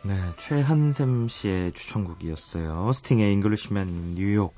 네, 0.05 0.15
최한샘 0.39 1.29
씨의 1.29 1.73
추천곡이었어요. 1.73 2.93
스팅의 2.93 3.33
Englishman 3.33 4.15
New 4.17 4.31
York. 4.31 4.55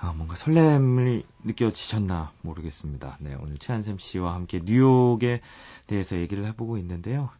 아, 0.00 0.12
뭔가 0.12 0.34
설렘을 0.34 1.22
느껴지셨나 1.44 2.32
모르겠습니다. 2.42 3.16
네, 3.20 3.36
오늘 3.40 3.56
최한샘 3.58 3.98
씨와 3.98 4.34
함께 4.34 4.60
뉴욕에 4.64 5.40
대해서 5.86 6.16
얘기를 6.16 6.44
해보고 6.46 6.76
있는데요. 6.78 7.30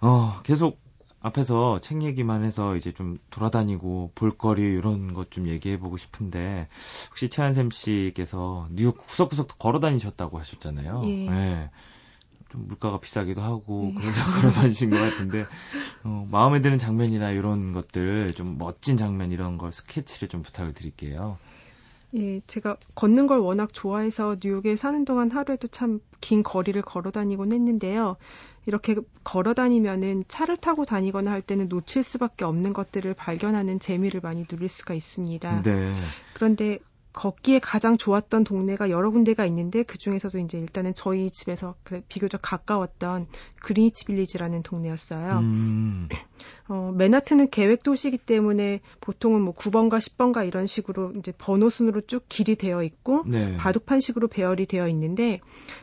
어, 0.00 0.40
계속 0.42 0.78
앞에서 1.20 1.80
책 1.80 2.02
얘기만 2.02 2.44
해서 2.44 2.76
이제 2.76 2.92
좀 2.92 3.18
돌아다니고 3.30 4.12
볼거리 4.14 4.62
이런 4.62 5.14
것 5.14 5.30
좀 5.30 5.48
얘기해보고 5.48 5.96
싶은데 5.96 6.68
혹시 7.08 7.28
최한샘 7.30 7.70
씨께서 7.70 8.68
뉴욕 8.70 8.96
구석구석 8.98 9.58
걸어 9.58 9.80
다니셨다고 9.80 10.38
하셨잖아요. 10.38 11.02
예. 11.06 11.30
네. 11.30 11.70
좀 12.50 12.66
물가가 12.66 12.98
비싸기도 13.00 13.42
하고 13.42 13.92
네. 13.94 14.00
그래서 14.00 14.22
걸어 14.40 14.50
다니신 14.50 14.90
것 14.90 14.96
같은데 14.98 15.46
어, 16.04 16.26
마음에 16.30 16.60
드는 16.60 16.78
장면이나 16.78 17.30
이런 17.30 17.72
것들 17.72 18.34
좀 18.34 18.58
멋진 18.58 18.96
장면 18.96 19.30
이런 19.30 19.58
걸 19.58 19.72
스케치를 19.72 20.28
좀 20.28 20.42
부탁을 20.42 20.72
드릴게요. 20.74 21.38
예, 22.14 22.40
제가 22.46 22.76
걷는 22.94 23.26
걸 23.26 23.38
워낙 23.38 23.70
좋아해서 23.72 24.36
뉴욕에 24.42 24.76
사는 24.76 25.04
동안 25.04 25.30
하루에도 25.30 25.68
참 25.68 26.00
긴 26.20 26.42
거리를 26.42 26.80
걸어 26.82 27.10
다니곤 27.10 27.52
했는데요. 27.52 28.16
이렇게 28.66 28.96
걸어 29.24 29.54
다니면은 29.54 30.24
차를 30.28 30.56
타고 30.56 30.84
다니거나 30.84 31.30
할 31.30 31.40
때는 31.40 31.68
놓칠 31.68 32.02
수밖에 32.02 32.44
없는 32.44 32.72
것들을 32.72 33.14
발견하는 33.14 33.78
재미를 33.78 34.20
많이 34.20 34.44
누릴 34.44 34.68
수가 34.68 34.94
있습니다. 34.94 35.62
네. 35.62 35.92
그런데 36.34 36.78
걷기에 37.18 37.58
가장 37.58 37.96
좋았던 37.96 38.44
동네가 38.44 38.90
여러 38.90 39.10
군데가 39.10 39.44
있는데 39.46 39.82
그 39.82 39.98
중에서도 39.98 40.38
이제 40.38 40.56
일단은 40.56 40.94
저희 40.94 41.32
집에서 41.32 41.74
그래, 41.82 42.00
비교적 42.08 42.40
가까웠던 42.40 43.26
그리니치 43.60 44.04
빌리지라는 44.04 44.62
동네였어요. 44.62 45.38
음. 45.40 46.08
어, 46.68 46.92
맨하튼은 46.94 47.50
계획 47.50 47.82
도시이기 47.82 48.18
때문에 48.18 48.80
보통은 49.00 49.40
뭐 49.40 49.52
9번가 49.52 49.98
10번가 49.98 50.46
이런 50.46 50.68
식으로 50.68 51.12
이제 51.18 51.32
번호 51.36 51.70
순으로 51.70 52.02
쭉 52.02 52.24
길이 52.28 52.54
되어 52.54 52.84
있고 52.84 53.24
네. 53.26 53.56
바둑판식으로 53.56 54.28
배열이 54.28 54.66
되어 54.66 54.86
있는데 54.86 55.40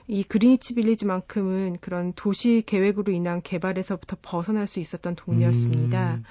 이 0.07 0.23
그리니치 0.23 0.75
빌리지만큼은 0.75 1.79
그런 1.81 2.13
도시 2.15 2.63
계획으로 2.65 3.11
인한 3.11 3.41
개발에서부터 3.41 4.15
벗어날 4.21 4.67
수 4.67 4.79
있었던 4.79 5.15
동네였습니다. 5.15 6.13
음. 6.15 6.23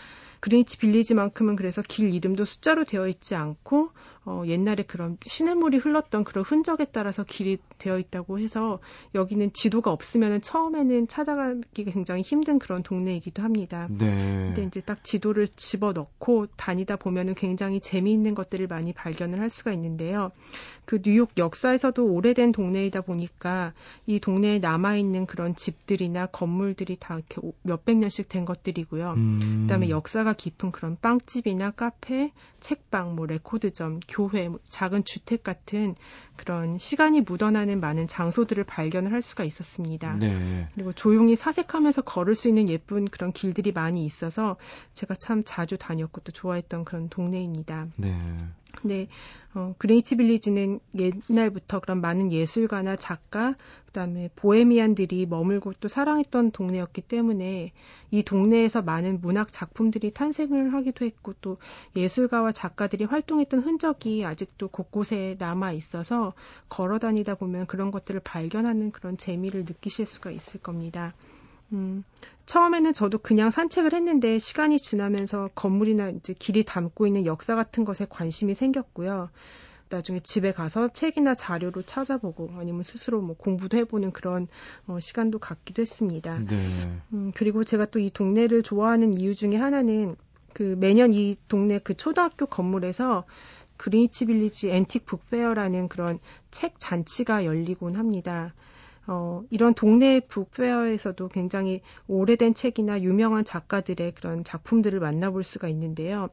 그리니치 0.44 0.76
빌리지만큼은 0.76 1.56
그래서 1.56 1.80
길 1.80 2.12
이름도 2.12 2.44
숫자로 2.44 2.84
되어 2.84 3.08
있지 3.08 3.34
않고 3.34 3.90
어, 4.26 4.42
옛날에 4.46 4.84
그런 4.84 5.18
시냇물이 5.24 5.78
흘렀던 5.78 6.24
그런 6.24 6.44
흔적에 6.44 6.86
따라서 6.86 7.24
길이 7.24 7.58
되어 7.78 7.98
있다고 7.98 8.38
해서 8.38 8.78
여기는 9.14 9.52
지도가 9.52 9.92
없으면 9.92 10.40
처음에는 10.40 11.08
찾아가기 11.08 11.84
굉장히 11.84 12.22
힘든 12.22 12.58
그런 12.58 12.82
동네이기도 12.82 13.42
합니다. 13.42 13.86
네. 13.90 14.06
근데 14.06 14.64
이제 14.64 14.80
딱 14.80 15.04
지도를 15.04 15.48
집어 15.48 15.92
넣고 15.92 16.46
다니다 16.56 16.96
보면은 16.96 17.34
굉장히 17.34 17.80
재미있는 17.80 18.34
것들을 18.34 18.66
많이 18.66 18.92
발견을 18.92 19.40
할 19.40 19.50
수가 19.50 19.72
있는데요. 19.72 20.32
그 20.84 21.00
뉴욕 21.00 21.30
역사에서도 21.38 22.04
오래된 22.04 22.52
동네이다 22.52 23.02
보니까 23.02 23.72
이 24.06 24.20
동네에 24.20 24.58
남아 24.58 24.96
있는 24.96 25.26
그런 25.26 25.54
집들이나 25.56 26.26
건물들이 26.26 26.96
다 26.98 27.16
이렇게 27.16 27.40
몇백 27.62 27.96
년씩 27.98 28.28
된 28.28 28.44
것들이고요. 28.44 29.12
음. 29.12 29.58
그다음에 29.62 29.88
역사가 29.88 30.34
깊은 30.34 30.72
그런 30.72 30.98
빵집이나 31.00 31.70
카페, 31.70 32.32
책방, 32.60 33.16
뭐 33.16 33.26
레코드점, 33.26 34.00
교회, 34.14 34.48
뭐 34.48 34.60
작은 34.64 35.04
주택 35.04 35.42
같은 35.42 35.96
그런 36.36 36.78
시간이 36.78 37.22
묻어나는 37.22 37.80
많은 37.80 38.06
장소들을 38.06 38.62
발견을 38.62 39.12
할 39.12 39.22
수가 39.22 39.42
있었습니다. 39.42 40.14
네. 40.14 40.68
그리고 40.74 40.92
조용히 40.92 41.34
사색하면서 41.34 42.02
걸을 42.02 42.36
수 42.36 42.48
있는 42.48 42.68
예쁜 42.68 43.06
그런 43.06 43.32
길들이 43.32 43.72
많이 43.72 44.04
있어서 44.04 44.56
제가 44.92 45.16
참 45.16 45.42
자주 45.44 45.76
다녔고 45.76 46.20
또 46.20 46.30
좋아했던 46.30 46.84
그런 46.84 47.08
동네입니다. 47.08 47.88
네. 47.96 48.16
근데 48.76 49.08
어, 49.54 49.74
그레이치 49.78 50.16
빌리지는 50.16 50.80
옛날부터 50.98 51.78
그런 51.78 52.00
많은 52.00 52.32
예술가나 52.32 52.96
작가, 52.96 53.54
그다음에 53.86 54.28
보헤미안들이 54.34 55.26
머물고 55.26 55.74
또 55.74 55.86
사랑했던 55.86 56.50
동네였기 56.50 57.02
때문에 57.02 57.72
이 58.10 58.22
동네에서 58.24 58.82
많은 58.82 59.20
문학 59.20 59.52
작품들이 59.52 60.10
탄생을 60.10 60.74
하기도 60.74 61.04
했고 61.04 61.34
또 61.40 61.58
예술가와 61.94 62.50
작가들이 62.50 63.04
활동했던 63.04 63.60
흔적이 63.60 64.24
아직도 64.24 64.68
곳곳에 64.68 65.36
남아 65.38 65.70
있어서 65.72 66.34
걸어 66.68 66.98
다니다 66.98 67.36
보면 67.36 67.66
그런 67.66 67.92
것들을 67.92 68.20
발견하는 68.24 68.90
그런 68.90 69.16
재미를 69.16 69.60
느끼실 69.60 70.04
수가 70.04 70.32
있을 70.32 70.60
겁니다. 70.60 71.14
음, 71.72 72.04
처음에는 72.46 72.92
저도 72.92 73.18
그냥 73.18 73.50
산책을 73.50 73.94
했는데 73.94 74.38
시간이 74.38 74.78
지나면서 74.78 75.50
건물이나 75.54 76.10
이제 76.10 76.34
길이 76.38 76.62
담고 76.62 77.06
있는 77.06 77.26
역사 77.26 77.54
같은 77.54 77.84
것에 77.84 78.06
관심이 78.08 78.54
생겼고요. 78.54 79.30
나중에 79.88 80.20
집에 80.20 80.52
가서 80.52 80.88
책이나 80.88 81.34
자료로 81.34 81.82
찾아보고 81.82 82.50
아니면 82.56 82.82
스스로 82.82 83.20
뭐 83.20 83.36
공부도 83.36 83.76
해보는 83.78 84.12
그런 84.12 84.48
어, 84.86 84.98
시간도 84.98 85.38
갖기도 85.38 85.82
했습니다. 85.82 86.40
네. 86.46 86.58
음, 87.12 87.32
그리고 87.34 87.64
제가 87.64 87.86
또 87.86 88.00
이 88.00 88.10
동네를 88.10 88.62
좋아하는 88.62 89.14
이유 89.14 89.34
중에 89.34 89.56
하나는 89.56 90.16
그 90.52 90.76
매년 90.78 91.12
이 91.12 91.36
동네 91.48 91.78
그 91.78 91.94
초등학교 91.94 92.46
건물에서 92.46 93.24
그리니치 93.76 94.26
빌리지 94.26 94.70
앤틱 94.70 95.04
북페어라는 95.06 95.88
그런 95.88 96.18
책 96.50 96.78
잔치가 96.78 97.44
열리곤 97.44 97.96
합니다. 97.96 98.54
어, 99.06 99.42
이런 99.50 99.74
동네 99.74 100.20
북페어에서도 100.20 101.28
굉장히 101.28 101.82
오래된 102.06 102.54
책이나 102.54 103.02
유명한 103.02 103.44
작가들의 103.44 104.12
그런 104.12 104.44
작품들을 104.44 104.98
만나볼 104.98 105.44
수가 105.44 105.68
있는데요. 105.68 106.28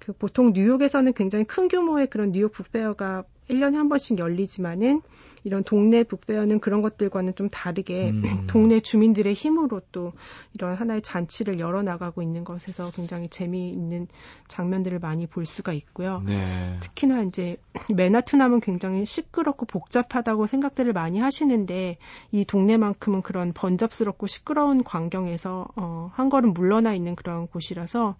그 0.00 0.12
보통 0.12 0.52
뉴욕에서는 0.52 1.12
굉장히 1.14 1.44
큰 1.44 1.68
규모의 1.68 2.08
그런 2.08 2.32
뉴욕 2.32 2.52
북페어가 2.52 3.24
1년에 3.48 3.74
한 3.74 3.88
번씩 3.88 4.18
열리지만은 4.18 5.02
이런 5.44 5.64
동네 5.64 6.04
북페어는 6.04 6.60
그런 6.60 6.82
것들과는 6.82 7.34
좀 7.34 7.48
다르게 7.50 8.10
음. 8.10 8.22
동네 8.46 8.80
주민들의 8.80 9.32
힘으로 9.34 9.80
또 9.90 10.12
이런 10.54 10.74
하나의 10.74 11.02
잔치를 11.02 11.58
열어나가고 11.58 12.22
있는 12.22 12.44
것에서 12.44 12.90
굉장히 12.92 13.28
재미있는 13.28 14.06
장면들을 14.48 14.98
많이 15.00 15.26
볼 15.26 15.44
수가 15.44 15.72
있고요. 15.72 16.22
네. 16.24 16.34
특히나 16.80 17.22
이제 17.22 17.56
맨하튼 17.94 18.40
하면 18.40 18.60
굉장히 18.60 19.04
시끄럽고 19.04 19.66
복잡하다고 19.66 20.46
생각들을 20.46 20.92
많이 20.92 21.18
하시는데 21.18 21.98
이 22.30 22.44
동네만큼은 22.44 23.22
그런 23.22 23.52
번잡스럽고 23.52 24.26
시끄러운 24.26 24.84
광경에서 24.84 25.68
어, 25.74 26.10
한 26.14 26.28
걸음 26.28 26.52
물러나 26.52 26.94
있는 26.94 27.16
그런 27.16 27.48
곳이라서 27.48 28.16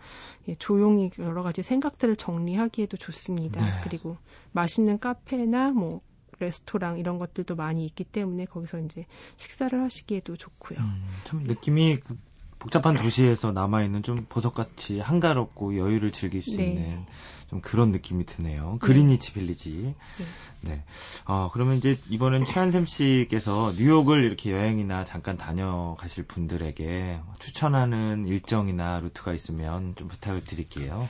예, 0.48 0.54
조용히 0.56 1.10
여러 1.18 1.42
가지 1.42 1.62
생각들을 1.62 2.16
정리하기에도 2.16 2.96
좋습니다. 2.96 3.64
네. 3.64 3.70
그리고 3.84 4.16
맛있는 4.52 4.98
카 4.98 5.11
페나 5.14 5.72
뭐 5.72 6.00
레스토랑 6.38 6.98
이런 6.98 7.18
것들도 7.18 7.54
많이 7.54 7.84
있기 7.86 8.04
때문에 8.04 8.46
거기서 8.46 8.80
이제 8.80 9.06
식사를 9.36 9.80
하시기에도 9.80 10.36
좋고요. 10.36 10.78
음, 10.80 11.04
참 11.24 11.44
느낌이 11.44 12.00
그 12.00 12.18
복잡한 12.58 12.96
도시에서 12.96 13.50
남아있는 13.50 14.04
좀 14.04 14.24
보석같이 14.28 15.00
한가롭고 15.00 15.76
여유를 15.76 16.12
즐길 16.12 16.42
수 16.42 16.56
네. 16.56 16.68
있는 16.68 17.06
좀 17.50 17.60
그런 17.60 17.90
느낌이 17.90 18.24
드네요. 18.24 18.72
네. 18.72 18.78
그리니치 18.80 19.32
빌리지. 19.32 19.94
네. 20.18 20.24
네. 20.60 20.84
어, 21.24 21.50
그러면 21.52 21.76
이제 21.76 21.98
이번엔 22.08 22.44
최한샘 22.44 22.86
씨께서 22.86 23.72
뉴욕을 23.76 24.22
이렇게 24.22 24.52
여행이나 24.52 25.04
잠깐 25.04 25.36
다녀가실 25.36 26.24
분들에게 26.24 27.20
추천하는 27.40 28.28
일정이나 28.28 29.00
루트가 29.00 29.34
있으면 29.34 29.96
좀 29.96 30.06
부탁을 30.06 30.44
드릴게요. 30.44 31.08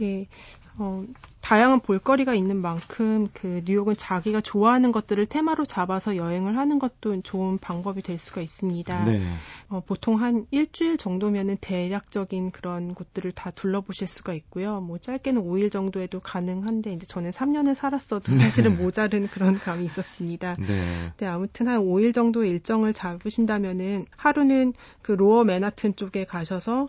예. 0.00 0.28
어, 0.76 1.04
다양한 1.40 1.80
볼거리가 1.80 2.34
있는 2.34 2.56
만큼 2.56 3.28
그 3.34 3.62
뉴욕은 3.66 3.96
자기가 3.96 4.40
좋아하는 4.40 4.92
것들을 4.92 5.26
테마로 5.26 5.66
잡아서 5.66 6.16
여행을 6.16 6.56
하는 6.56 6.78
것도 6.78 7.20
좋은 7.20 7.58
방법이 7.58 8.00
될 8.00 8.16
수가 8.18 8.40
있습니다. 8.40 9.04
네. 9.04 9.22
어, 9.68 9.82
보통 9.86 10.20
한 10.20 10.46
일주일 10.50 10.96
정도면은 10.96 11.58
대략적인 11.60 12.50
그런 12.50 12.94
곳들을 12.94 13.30
다 13.32 13.50
둘러보실 13.50 14.08
수가 14.08 14.32
있고요. 14.32 14.80
뭐 14.80 14.96
짧게는 14.98 15.42
5일 15.42 15.70
정도에도 15.70 16.18
가능한데 16.18 16.94
이제 16.94 17.06
저는 17.06 17.30
3년을 17.30 17.74
살았어도 17.74 18.32
네. 18.32 18.38
사실은 18.38 18.78
모자른 18.78 19.28
그런 19.28 19.58
감이 19.58 19.84
있었습니다. 19.84 20.56
네. 20.58 21.12
네, 21.18 21.26
아무튼 21.26 21.68
한 21.68 21.82
5일 21.82 22.14
정도 22.14 22.44
일정을 22.44 22.94
잡으신다면은 22.94 24.06
하루는 24.16 24.72
그 25.02 25.12
로어 25.12 25.44
맨하튼 25.44 25.94
쪽에 25.94 26.24
가셔서 26.24 26.88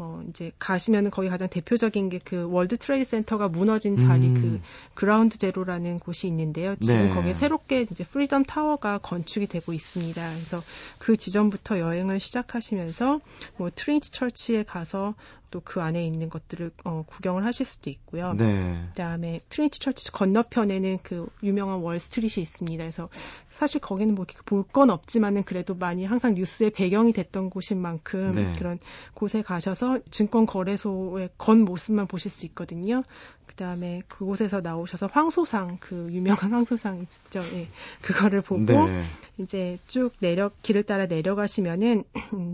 어, 0.00 0.22
이제 0.30 0.52
가시면은 0.58 1.10
거기 1.10 1.28
가장 1.28 1.48
대표적인 1.48 2.08
게 2.08 2.20
그 2.30 2.48
월드 2.48 2.76
트레이드 2.76 3.08
센터가 3.10 3.48
무너진 3.48 3.96
자리 3.96 4.28
음. 4.28 4.34
그 4.34 4.60
그라운드 4.94 5.36
제로라는 5.38 5.98
곳이 5.98 6.28
있는데요. 6.28 6.76
지금 6.76 7.08
네. 7.08 7.14
거기에 7.14 7.32
새롭게 7.32 7.86
이제 7.90 8.04
프리덤 8.04 8.44
타워가 8.44 8.98
건축이 8.98 9.46
되고 9.46 9.72
있습니다. 9.72 10.30
그래서 10.32 10.62
그 10.98 11.16
지점부터 11.16 11.80
여행을 11.80 12.20
시작하시면서 12.20 13.20
뭐 13.56 13.70
트리니티 13.74 14.12
처치에 14.12 14.62
가서 14.62 15.14
또 15.50 15.60
그 15.64 15.80
안에 15.80 16.04
있는 16.06 16.30
것들을 16.30 16.70
어, 16.84 17.04
구경을 17.06 17.44
하실 17.44 17.66
수도 17.66 17.90
있고요. 17.90 18.32
네. 18.32 18.82
그다음에 18.88 19.40
트리니티 19.48 19.78
처치 19.78 20.10
건너편에는 20.12 20.98
그 21.02 21.28
유명한 21.42 21.80
월스트리트이 21.80 22.42
있습니다. 22.42 22.82
그래서 22.82 23.08
사실 23.48 23.80
거기는 23.80 24.14
뭐 24.14 24.26
볼 24.46 24.64
건 24.72 24.90
없지만은 24.90 25.42
그래도 25.44 25.74
많이 25.74 26.04
항상 26.04 26.34
뉴스의 26.34 26.70
배경이 26.70 27.12
됐던 27.12 27.50
곳인 27.50 27.80
만큼 27.80 28.34
네. 28.34 28.52
그런 28.56 28.78
곳에 29.14 29.42
가셔서 29.42 29.98
증권 30.10 30.46
거래소의 30.46 31.30
건 31.38 31.60
모습만 31.60 32.06
보실 32.06 32.30
수 32.30 32.46
있거든요. 32.46 33.02
그 33.50 33.56
다음에 33.56 34.00
그곳에서 34.06 34.60
나오셔서 34.60 35.08
황소상 35.08 35.78
그 35.80 36.08
유명한 36.12 36.52
황소상 36.52 37.04
있죠. 37.26 37.42
예. 37.52 37.66
그거를 38.00 38.42
보고 38.42 38.64
네. 38.64 39.02
이제 39.38 39.76
쭉 39.88 40.12
내려 40.20 40.52
길을 40.62 40.84
따라 40.84 41.06
내려가시면은 41.06 42.04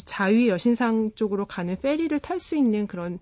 자유 0.07 0.49
여신상 0.49 1.11
쪽으로 1.15 1.45
가는 1.45 1.76
페리를 1.79 2.19
탈 2.21 2.41
수 2.41 2.57
있는 2.57 2.87
그런 2.87 3.19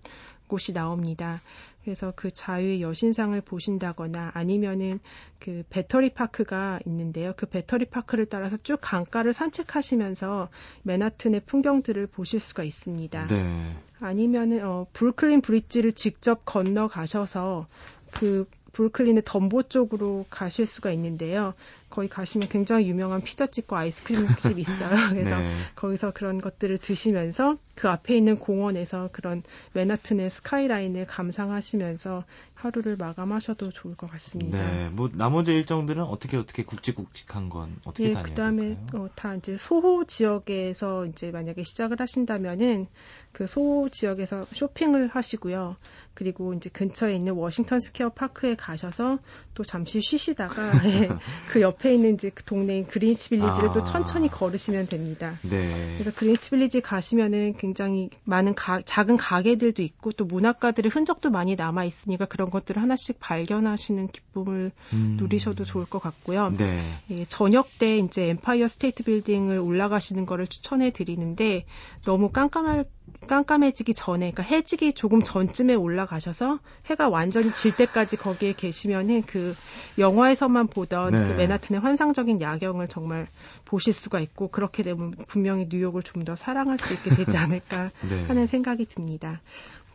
곳이 0.47 0.71
나옵니다. 0.71 1.41
그래서 1.85 2.11
그 2.15 2.31
자유의 2.31 2.81
여신상을 2.81 3.39
보신다거나 3.41 4.31
아니면은 4.33 4.99
그 5.37 5.63
배터리 5.69 6.09
파크가 6.09 6.79
있는데요. 6.87 7.33
그 7.37 7.45
배터리 7.45 7.85
파크를 7.85 8.25
따라서 8.25 8.57
쭉 8.57 8.79
강가를 8.81 9.33
산책하시면서 9.33 10.49
맨하튼의 10.81 11.43
풍경들을 11.45 12.07
보실 12.07 12.39
수가 12.39 12.63
있습니다. 12.63 13.27
네. 13.27 13.77
아니면은 13.99 14.65
어 14.65 14.87
브루클린 14.93 15.41
브릿지를 15.41 15.93
직접 15.93 16.43
건너 16.43 16.87
가셔서 16.87 17.67
그 18.11 18.47
브루클린의 18.71 19.21
덤보 19.23 19.63
쪽으로 19.63 20.25
가실 20.31 20.65
수가 20.65 20.91
있는데요. 20.91 21.53
거기 21.95 22.09
가시면 22.09 22.49
굉장히 22.49 22.89
유명한 22.89 23.21
피자집과 23.21 23.79
아이스크림집 23.79 24.59
있어요. 24.59 24.89
그래서 25.11 25.37
네. 25.37 25.53
거기서 25.75 26.11
그런 26.11 26.41
것들을 26.41 26.77
드시면서 26.77 27.57
그 27.73 27.87
앞에 27.87 28.17
있는 28.17 28.37
공원에서 28.37 29.09
그런 29.13 29.43
맨하튼의 29.71 30.29
스카이라인을 30.29 31.07
감상하시면서 31.07 32.25
하루를 32.53 32.97
마감하셔도 32.97 33.69
좋을 33.69 33.95
것 33.95 34.11
같습니다. 34.11 34.61
네, 34.61 34.89
뭐 34.89 35.09
나머지 35.13 35.53
일정들은 35.53 36.03
어떻게 36.03 36.35
어떻게 36.35 36.65
굵직굵직한 36.65 37.49
건 37.49 37.77
어떻게 37.85 38.09
예, 38.09 38.13
다녀야 38.13 38.23
그다음에 38.23 38.75
어, 38.93 39.07
다 39.15 39.35
이제 39.35 39.57
소호 39.57 40.03
지역에서 40.03 41.05
이제 41.05 41.31
만약에 41.31 41.63
시작을 41.63 41.99
하신다면은 41.99 42.87
그 43.31 43.47
소호 43.47 43.87
지역에서 43.89 44.45
쇼핑을 44.45 45.07
하시고요. 45.07 45.77
그리고 46.15 46.53
이제 46.53 46.69
근처에 46.69 47.13
있는 47.13 47.33
워싱턴 47.33 47.81
스퀘어 47.81 48.09
파크에 48.09 48.55
가셔서 48.55 49.19
또 49.53 49.63
잠시 49.63 50.01
쉬시다가 50.01 50.71
예, 50.85 51.09
그 51.51 51.61
옆에 51.61 51.93
있는 51.93 52.15
이제 52.15 52.31
그 52.33 52.43
동네인 52.45 52.87
그리니치 52.87 53.29
빌리지를 53.29 53.69
아. 53.69 53.73
또 53.73 53.83
천천히 53.83 54.29
걸으시면 54.29 54.87
됩니다. 54.87 55.37
네. 55.43 55.95
그래서 55.97 56.17
그리니치 56.17 56.49
빌리지 56.49 56.81
가시면은 56.81 57.55
굉장히 57.57 58.09
많은 58.23 58.55
가, 58.55 58.81
작은 58.81 59.17
가게들도 59.17 59.81
있고 59.83 60.13
또 60.13 60.23
문학가들의 60.23 60.89
흔적도 60.89 61.29
많이 61.29 61.55
남아 61.55 61.83
있으니까 61.83 62.25
그런 62.25 62.49
것들을 62.49 62.81
하나씩 62.81 63.19
발견하시는 63.19 64.07
기쁨을 64.07 64.71
음. 64.93 65.17
누리셔도 65.19 65.65
좋을 65.65 65.85
것 65.85 65.99
같고요. 65.99 66.53
네. 66.57 66.81
예, 67.11 67.25
저녁 67.25 67.67
때 67.77 67.97
이제 67.97 68.29
엠파이어 68.29 68.69
스테이트 68.69 69.03
빌딩을 69.03 69.59
올라가시는 69.59 70.25
거를 70.25 70.47
추천해 70.47 70.91
드리는데 70.91 71.65
너무 72.05 72.29
깜깜할 72.29 72.85
깜깜해지기 73.27 73.93
전에, 73.93 74.31
그러니까 74.31 74.43
해지기 74.43 74.93
조금 74.93 75.21
전쯤에 75.23 75.73
올라가셔서 75.73 76.59
해가 76.87 77.09
완전히 77.09 77.49
질 77.51 77.75
때까지 77.75 78.17
거기에 78.17 78.53
계시면은 78.53 79.23
그 79.23 79.55
영화에서만 79.97 80.67
보던 80.67 81.11
네. 81.11 81.23
그 81.23 81.33
맨하튼의 81.33 81.81
환상적인 81.81 82.41
야경을 82.41 82.87
정말 82.87 83.27
보실 83.63 83.93
수가 83.93 84.19
있고 84.19 84.49
그렇게 84.49 84.83
되면 84.83 85.11
분명히 85.27 85.67
뉴욕을 85.69 86.03
좀 86.03 86.25
더 86.25 86.35
사랑할 86.35 86.77
수 86.77 86.93
있게 86.93 87.11
되지 87.11 87.37
않을까 87.37 87.91
네. 88.09 88.23
하는 88.27 88.47
생각이 88.47 88.85
듭니다. 88.85 89.41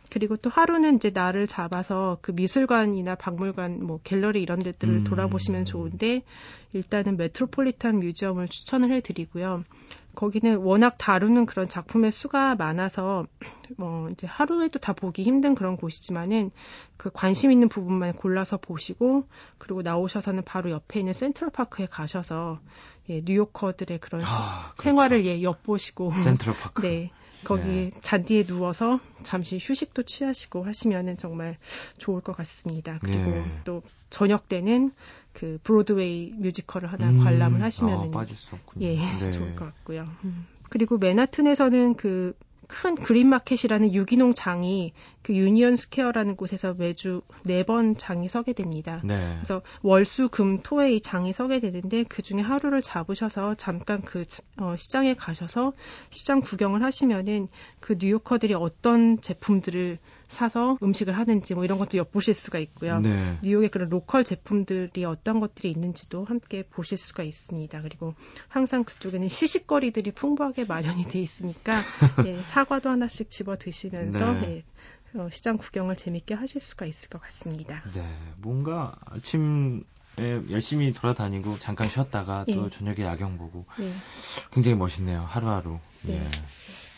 그리고 0.09 0.35
또 0.35 0.49
하루는 0.49 0.97
이제 0.97 1.09
날을 1.09 1.47
잡아서 1.47 2.17
그 2.21 2.31
미술관이나 2.31 3.15
박물관, 3.15 3.83
뭐 3.83 3.99
갤러리 4.03 4.41
이런 4.41 4.59
데들을 4.59 4.93
음. 4.93 5.03
돌아보시면 5.05 5.65
좋은데 5.65 6.23
일단은 6.73 7.17
메트로폴리탄 7.17 7.99
뮤지엄을 7.99 8.47
추천을 8.49 8.91
해드리고요. 8.91 9.63
거기는 10.15 10.57
워낙 10.57 10.95
다루는 10.97 11.45
그런 11.45 11.67
작품의 11.67 12.11
수가 12.11 12.55
많아서 12.55 13.25
뭐 13.77 14.09
이제 14.09 14.27
하루에도 14.27 14.79
다 14.79 14.93
보기 14.93 15.23
힘든 15.23 15.55
그런 15.55 15.77
곳이지만은 15.77 16.51
그 16.97 17.09
관심 17.11 17.51
있는 17.51 17.69
부분만 17.69 18.13
골라서 18.13 18.57
보시고 18.57 19.27
그리고 19.57 19.81
나오셔서는 19.81 20.43
바로 20.43 20.69
옆에 20.71 20.99
있는 20.99 21.13
센트럴 21.13 21.51
파크에 21.51 21.85
가셔서 21.85 22.59
예, 23.09 23.21
뉴요커들의 23.23 23.99
그런 23.99 24.21
아, 24.23 24.71
그렇죠. 24.73 24.83
생활을 24.83 25.25
예 25.25 25.41
엿보시고 25.41 26.11
센트럴 26.11 26.55
파크 26.57 26.81
네 26.85 27.11
거기 27.43 27.63
네. 27.63 27.91
잔디에 28.01 28.43
누워서 28.43 28.99
잠시 29.23 29.57
휴식도 29.59 30.03
취하시고 30.03 30.63
하시면은 30.63 31.17
정말 31.17 31.57
좋을 31.97 32.21
것 32.21 32.35
같습니다. 32.37 32.99
그리고 33.01 33.31
네. 33.31 33.61
또 33.63 33.81
저녁 34.09 34.47
때는 34.47 34.91
그 35.33 35.59
브로드웨이 35.63 36.33
뮤지컬을 36.37 36.91
하나 36.91 37.09
음, 37.09 37.23
관람을 37.23 37.61
하시면은 37.61 38.11
아, 38.13 38.25
예 38.81 38.95
네. 38.95 39.31
좋을 39.31 39.55
것 39.55 39.65
같고요. 39.65 40.07
음. 40.23 40.47
그리고 40.69 40.97
맨하튼에서는 40.97 41.95
그 41.95 42.33
큰 42.71 42.95
그린마켓이라는 42.95 43.93
유기농 43.93 44.33
장이 44.33 44.93
그 45.21 45.35
유니언 45.35 45.75
스퀘어라는 45.75 46.37
곳에서 46.37 46.73
매주 46.73 47.21
네 47.43 47.63
번 47.63 47.95
장이 47.95 48.27
서게 48.27 48.53
됩니다. 48.53 49.01
네. 49.03 49.35
그래서 49.35 49.61
월수 49.83 50.29
금 50.29 50.61
토에 50.63 50.93
이 50.93 51.01
장이 51.01 51.31
서게 51.31 51.59
되는데 51.59 52.03
그 52.03 52.23
중에 52.23 52.39
하루를 52.39 52.81
잡으셔서 52.81 53.53
잠깐 53.55 54.01
그 54.01 54.25
어, 54.57 54.75
시장에 54.77 55.13
가셔서 55.13 55.73
시장 56.09 56.39
구경을 56.39 56.81
하시면은 56.81 57.49
그 57.79 57.97
뉴요커들이 57.99 58.55
어떤 58.55 59.21
제품들을 59.21 59.99
사서 60.31 60.77
음식을 60.81 61.17
하는지 61.17 61.53
뭐 61.53 61.65
이런 61.65 61.77
것도 61.77 61.97
엿보실 61.97 62.33
수가 62.33 62.57
있고요. 62.59 62.99
네. 62.99 63.37
뉴욕의 63.43 63.69
그런 63.69 63.89
로컬 63.89 64.23
제품들이 64.23 65.03
어떤 65.03 65.39
것들이 65.41 65.69
있는지도 65.69 66.23
함께 66.23 66.63
보실 66.63 66.97
수가 66.97 67.23
있습니다. 67.23 67.81
그리고 67.81 68.15
항상 68.47 68.83
그쪽에는 68.83 69.27
시식거리들이 69.27 70.11
풍부하게 70.11 70.65
마련이 70.65 71.03
돼 71.05 71.19
있으니까 71.19 71.73
예, 72.25 72.41
사과도 72.43 72.89
하나씩 72.89 73.29
집어 73.29 73.57
드시면서 73.57 74.33
네. 74.35 74.63
예, 75.13 75.19
어, 75.19 75.29
시장 75.31 75.57
구경을 75.57 75.97
재밌게 75.97 76.33
하실 76.33 76.61
수가 76.61 76.85
있을 76.85 77.09
것 77.09 77.21
같습니다. 77.21 77.83
네, 77.93 78.17
뭔가 78.37 78.95
아침 79.05 79.83
에 80.19 80.41
열심히 80.49 80.91
돌아다니고 80.91 81.57
잠깐 81.59 81.87
쉬었다가 81.87 82.43
또 82.45 82.65
예. 82.65 82.69
저녁에 82.69 83.03
야경 83.03 83.37
보고 83.37 83.65
예. 83.79 83.89
굉장히 84.51 84.77
멋있네요 84.77 85.21
하루하루. 85.21 85.79
네. 86.01 86.15
예. 86.15 86.29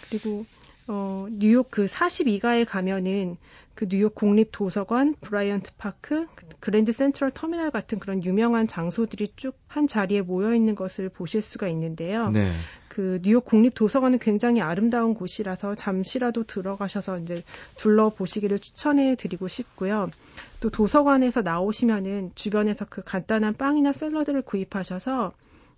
그리고 0.10 0.48
어, 0.88 1.28
뉴욕 1.32 1.69
그 1.69 1.86
42가에 1.86 2.65
가면은 2.67 3.38
그 3.76 3.88
뉴욕 3.88 4.13
국립 4.13 4.50
도서관, 4.52 5.15
브라이언트 5.22 5.72
파크, 5.78 6.28
그랜드 6.60 6.91
센트럴 6.91 7.32
터미널 7.32 7.72
같은 7.72 8.00
그런 8.00 8.24
유명한 8.24 8.67
장소들이 8.67 9.34
쭉 9.36 9.63
한 9.74 9.88
자리에 9.88 10.22
모여 10.22 10.54
있는 10.54 10.76
것을 10.76 11.10
보실 11.10 11.41
수가 11.41 11.67
있는데요. 11.69 12.30
네. 12.30 12.52
그 12.89 13.19
뉴욕 13.24 13.43
국립 13.43 13.74
도서관은 13.74 14.19
굉장히 14.19 14.62
아름다운 14.62 15.15
곳이라서 15.15 15.74
잠시라도 15.74 16.43
들어가셔서 16.43 17.17
이제 17.17 17.43
둘러보시기를 17.78 18.60
추천해 18.60 19.15
드리고 19.15 19.48
싶고요. 19.48 20.12
또 20.60 20.69
도서관에서 20.69 21.41
나오시면은 21.41 22.34
주변에서 22.36 22.86
그 22.88 23.02
간단한 23.04 23.56
빵이나 23.56 23.93
샐러드를 23.93 24.43
구입하셔서 24.43 25.34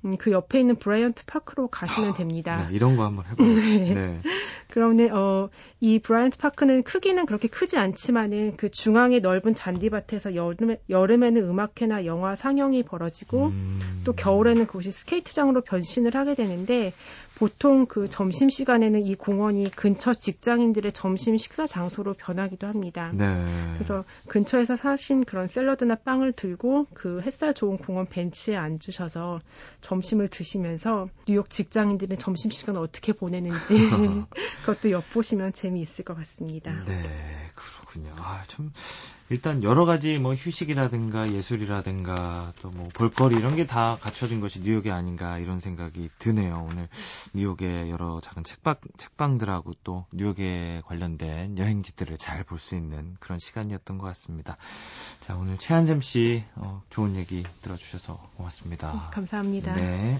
음, 0.05 0.17
그 0.17 0.31
옆에 0.31 0.59
있는 0.59 0.75
브라이언트 0.75 1.25
파크로 1.25 1.67
가시면 1.67 2.13
됩니다. 2.13 2.67
네, 2.69 2.75
이런 2.75 2.95
거 2.95 3.03
한번 3.03 3.25
해봐요. 3.25 3.47
네. 3.55 3.93
네. 3.93 4.21
그러면 4.69 5.11
어, 5.11 5.49
이 5.79 5.99
브라이언트 5.99 6.37
파크는 6.37 6.83
크기는 6.83 7.25
그렇게 7.25 7.47
크지 7.47 7.77
않지만은 7.77 8.55
그 8.57 8.69
중앙의 8.69 9.21
넓은 9.21 9.55
잔디밭에서 9.55 10.35
여름에, 10.35 10.79
여름에는 10.89 11.43
음악회나 11.43 12.05
영화 12.05 12.35
상영이 12.35 12.83
벌어지고 12.83 13.47
음... 13.47 14.01
또 14.03 14.13
겨울에는 14.13 14.67
그곳이 14.67 14.91
스케이트장으로 14.91 15.61
변신을 15.61 16.15
하게 16.15 16.35
되는데 16.35 16.93
보통 17.35 17.85
그 17.85 18.07
점심 18.07 18.49
시간에는 18.49 19.05
이 19.05 19.15
공원이 19.15 19.71
근처 19.75 20.13
직장인들의 20.13 20.93
점심 20.93 21.37
식사 21.37 21.67
장소로 21.67 22.13
변하기도 22.13 22.65
합니다. 22.65 23.11
네. 23.13 23.25
그래서 23.73 24.05
근처에서 24.27 24.77
사신 24.77 25.25
그런 25.25 25.47
샐러드나 25.47 25.95
빵을 25.95 26.31
들고 26.31 26.87
그 26.93 27.21
햇살 27.21 27.53
좋은 27.53 27.77
공원 27.77 28.07
벤치에 28.07 28.55
앉으셔서 28.55 29.41
점심을 29.81 30.29
드시면서 30.29 31.09
뉴욕 31.27 31.49
직장인들은 31.49 32.17
점심 32.17 32.51
시간 32.51 32.77
어떻게 32.77 33.11
보내는지 33.11 33.75
그것도 34.63 34.91
엿보시면 34.91 35.51
재미있을 35.51 36.05
것 36.05 36.15
같습니다. 36.15 36.85
네, 36.85 37.51
그렇군요. 37.53 38.13
아, 38.17 38.43
참 38.47 38.71
일단 39.29 39.63
여러 39.63 39.85
가지 39.85 40.19
뭐 40.19 40.35
휴식이라든가 40.35 41.31
예술이라든가 41.31 42.53
또 42.61 42.69
뭐 42.75 42.87
볼거리 42.93 43.35
이런 43.37 43.55
게 43.55 43.65
다 43.65 43.97
갖춰진 44.01 44.41
것이 44.41 44.59
뉴욕이 44.59 44.91
아닌가 44.91 45.39
이런 45.39 45.59
생각이 45.59 46.09
드네요. 46.19 46.67
오늘 46.69 46.87
뉴욕의 47.33 47.89
여러 47.89 48.19
작은 48.21 48.43
책방 48.43 48.75
책방들하고 48.97 49.73
또 49.83 50.05
뉴욕에 50.11 50.81
관련된 50.85 51.57
여행지들을 51.57 52.17
잘 52.17 52.43
볼 52.43 52.59
수 52.59 52.75
있는 52.75 53.15
그런 53.19 53.39
시간이었던 53.39 53.97
것 53.97 54.05
같습니다. 54.07 54.57
자 55.21 55.35
오늘 55.35 55.57
최한샘 55.57 56.01
씨 56.01 56.43
어, 56.55 56.83
좋은 56.91 57.15
얘기 57.15 57.43
들어주셔서 57.61 58.29
고맙습니다. 58.37 58.91
네, 58.91 58.99
감사합니다. 59.11 59.73
네. 59.75 60.19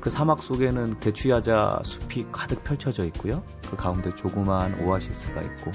그 0.00 0.10
사막 0.10 0.42
속에는 0.42 1.00
대추야자 1.00 1.80
숲이 1.84 2.26
가득 2.30 2.62
펼쳐져 2.64 3.04
있고요. 3.06 3.42
그 3.68 3.76
가운데 3.76 4.14
조그마한 4.14 4.80
오아시스가 4.80 5.42
있고 5.42 5.70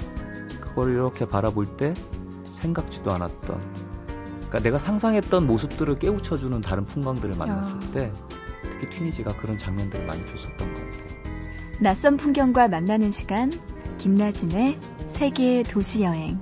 그걸 0.60 0.92
이렇게 0.92 1.26
바라볼 1.26 1.76
때 1.76 1.94
생각지도 2.52 3.12
않았던 3.12 3.60
그러니까 4.38 4.58
내가 4.60 4.78
상상했던 4.78 5.46
모습들을 5.46 5.98
깨우쳐주는 5.98 6.60
다른 6.60 6.84
풍광들을 6.84 7.36
만났을 7.36 7.76
아. 7.76 7.92
때 7.92 8.12
특히 8.62 8.88
튀니지가 8.88 9.36
그런 9.36 9.58
장면들을 9.58 10.06
많이 10.06 10.24
줬었던 10.26 10.74
것 10.74 10.80
같아요. 10.80 11.24
낯선 11.80 12.16
풍경과 12.16 12.68
만나는 12.68 13.10
시간 13.10 13.52
김나진의 13.98 14.78
세계 15.06 15.62
도시 15.62 16.02
여행 16.02 16.40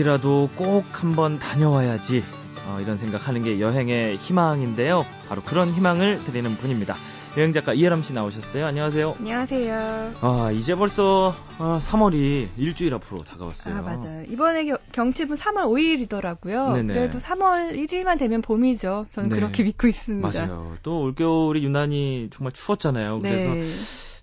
어디라도 0.00 0.48
꼭 0.56 0.84
한번 0.92 1.38
다녀와야지 1.38 2.24
어, 2.66 2.78
이런 2.80 2.96
생각하는 2.96 3.42
게 3.42 3.60
여행의 3.60 4.16
희망인데요. 4.16 5.04
바로 5.28 5.42
그런 5.42 5.70
희망을 5.72 6.24
드리는 6.24 6.50
분입니다. 6.50 6.96
여행 7.36 7.52
작가 7.52 7.74
이혜람 7.74 8.02
씨 8.02 8.12
나오셨어요. 8.12 8.66
안녕하세요. 8.66 9.16
안녕하세요. 9.18 10.14
아 10.20 10.50
이제 10.52 10.74
벌써 10.74 11.34
아, 11.58 11.80
3월이 11.82 12.48
일주일 12.56 12.94
앞으로 12.94 13.22
다가왔어요. 13.22 13.76
아 13.76 13.82
맞아요. 13.82 14.24
이번에 14.28 14.64
겨, 14.64 14.78
경칩은 14.92 15.36
3월 15.36 16.08
5일이더라고요. 16.08 16.72
네네. 16.74 16.94
그래도 16.94 17.18
3월 17.18 17.76
1일만 17.76 18.18
되면 18.18 18.42
봄이죠. 18.42 19.06
저는 19.12 19.28
네. 19.28 19.36
그렇게 19.36 19.62
믿고 19.62 19.86
있습니다. 19.86 20.28
맞아요. 20.28 20.74
또 20.82 21.02
올겨울이 21.02 21.62
유난히 21.62 22.30
정말 22.32 22.52
추웠잖아요. 22.52 23.18
그래서 23.20 23.50
네. 23.50 23.62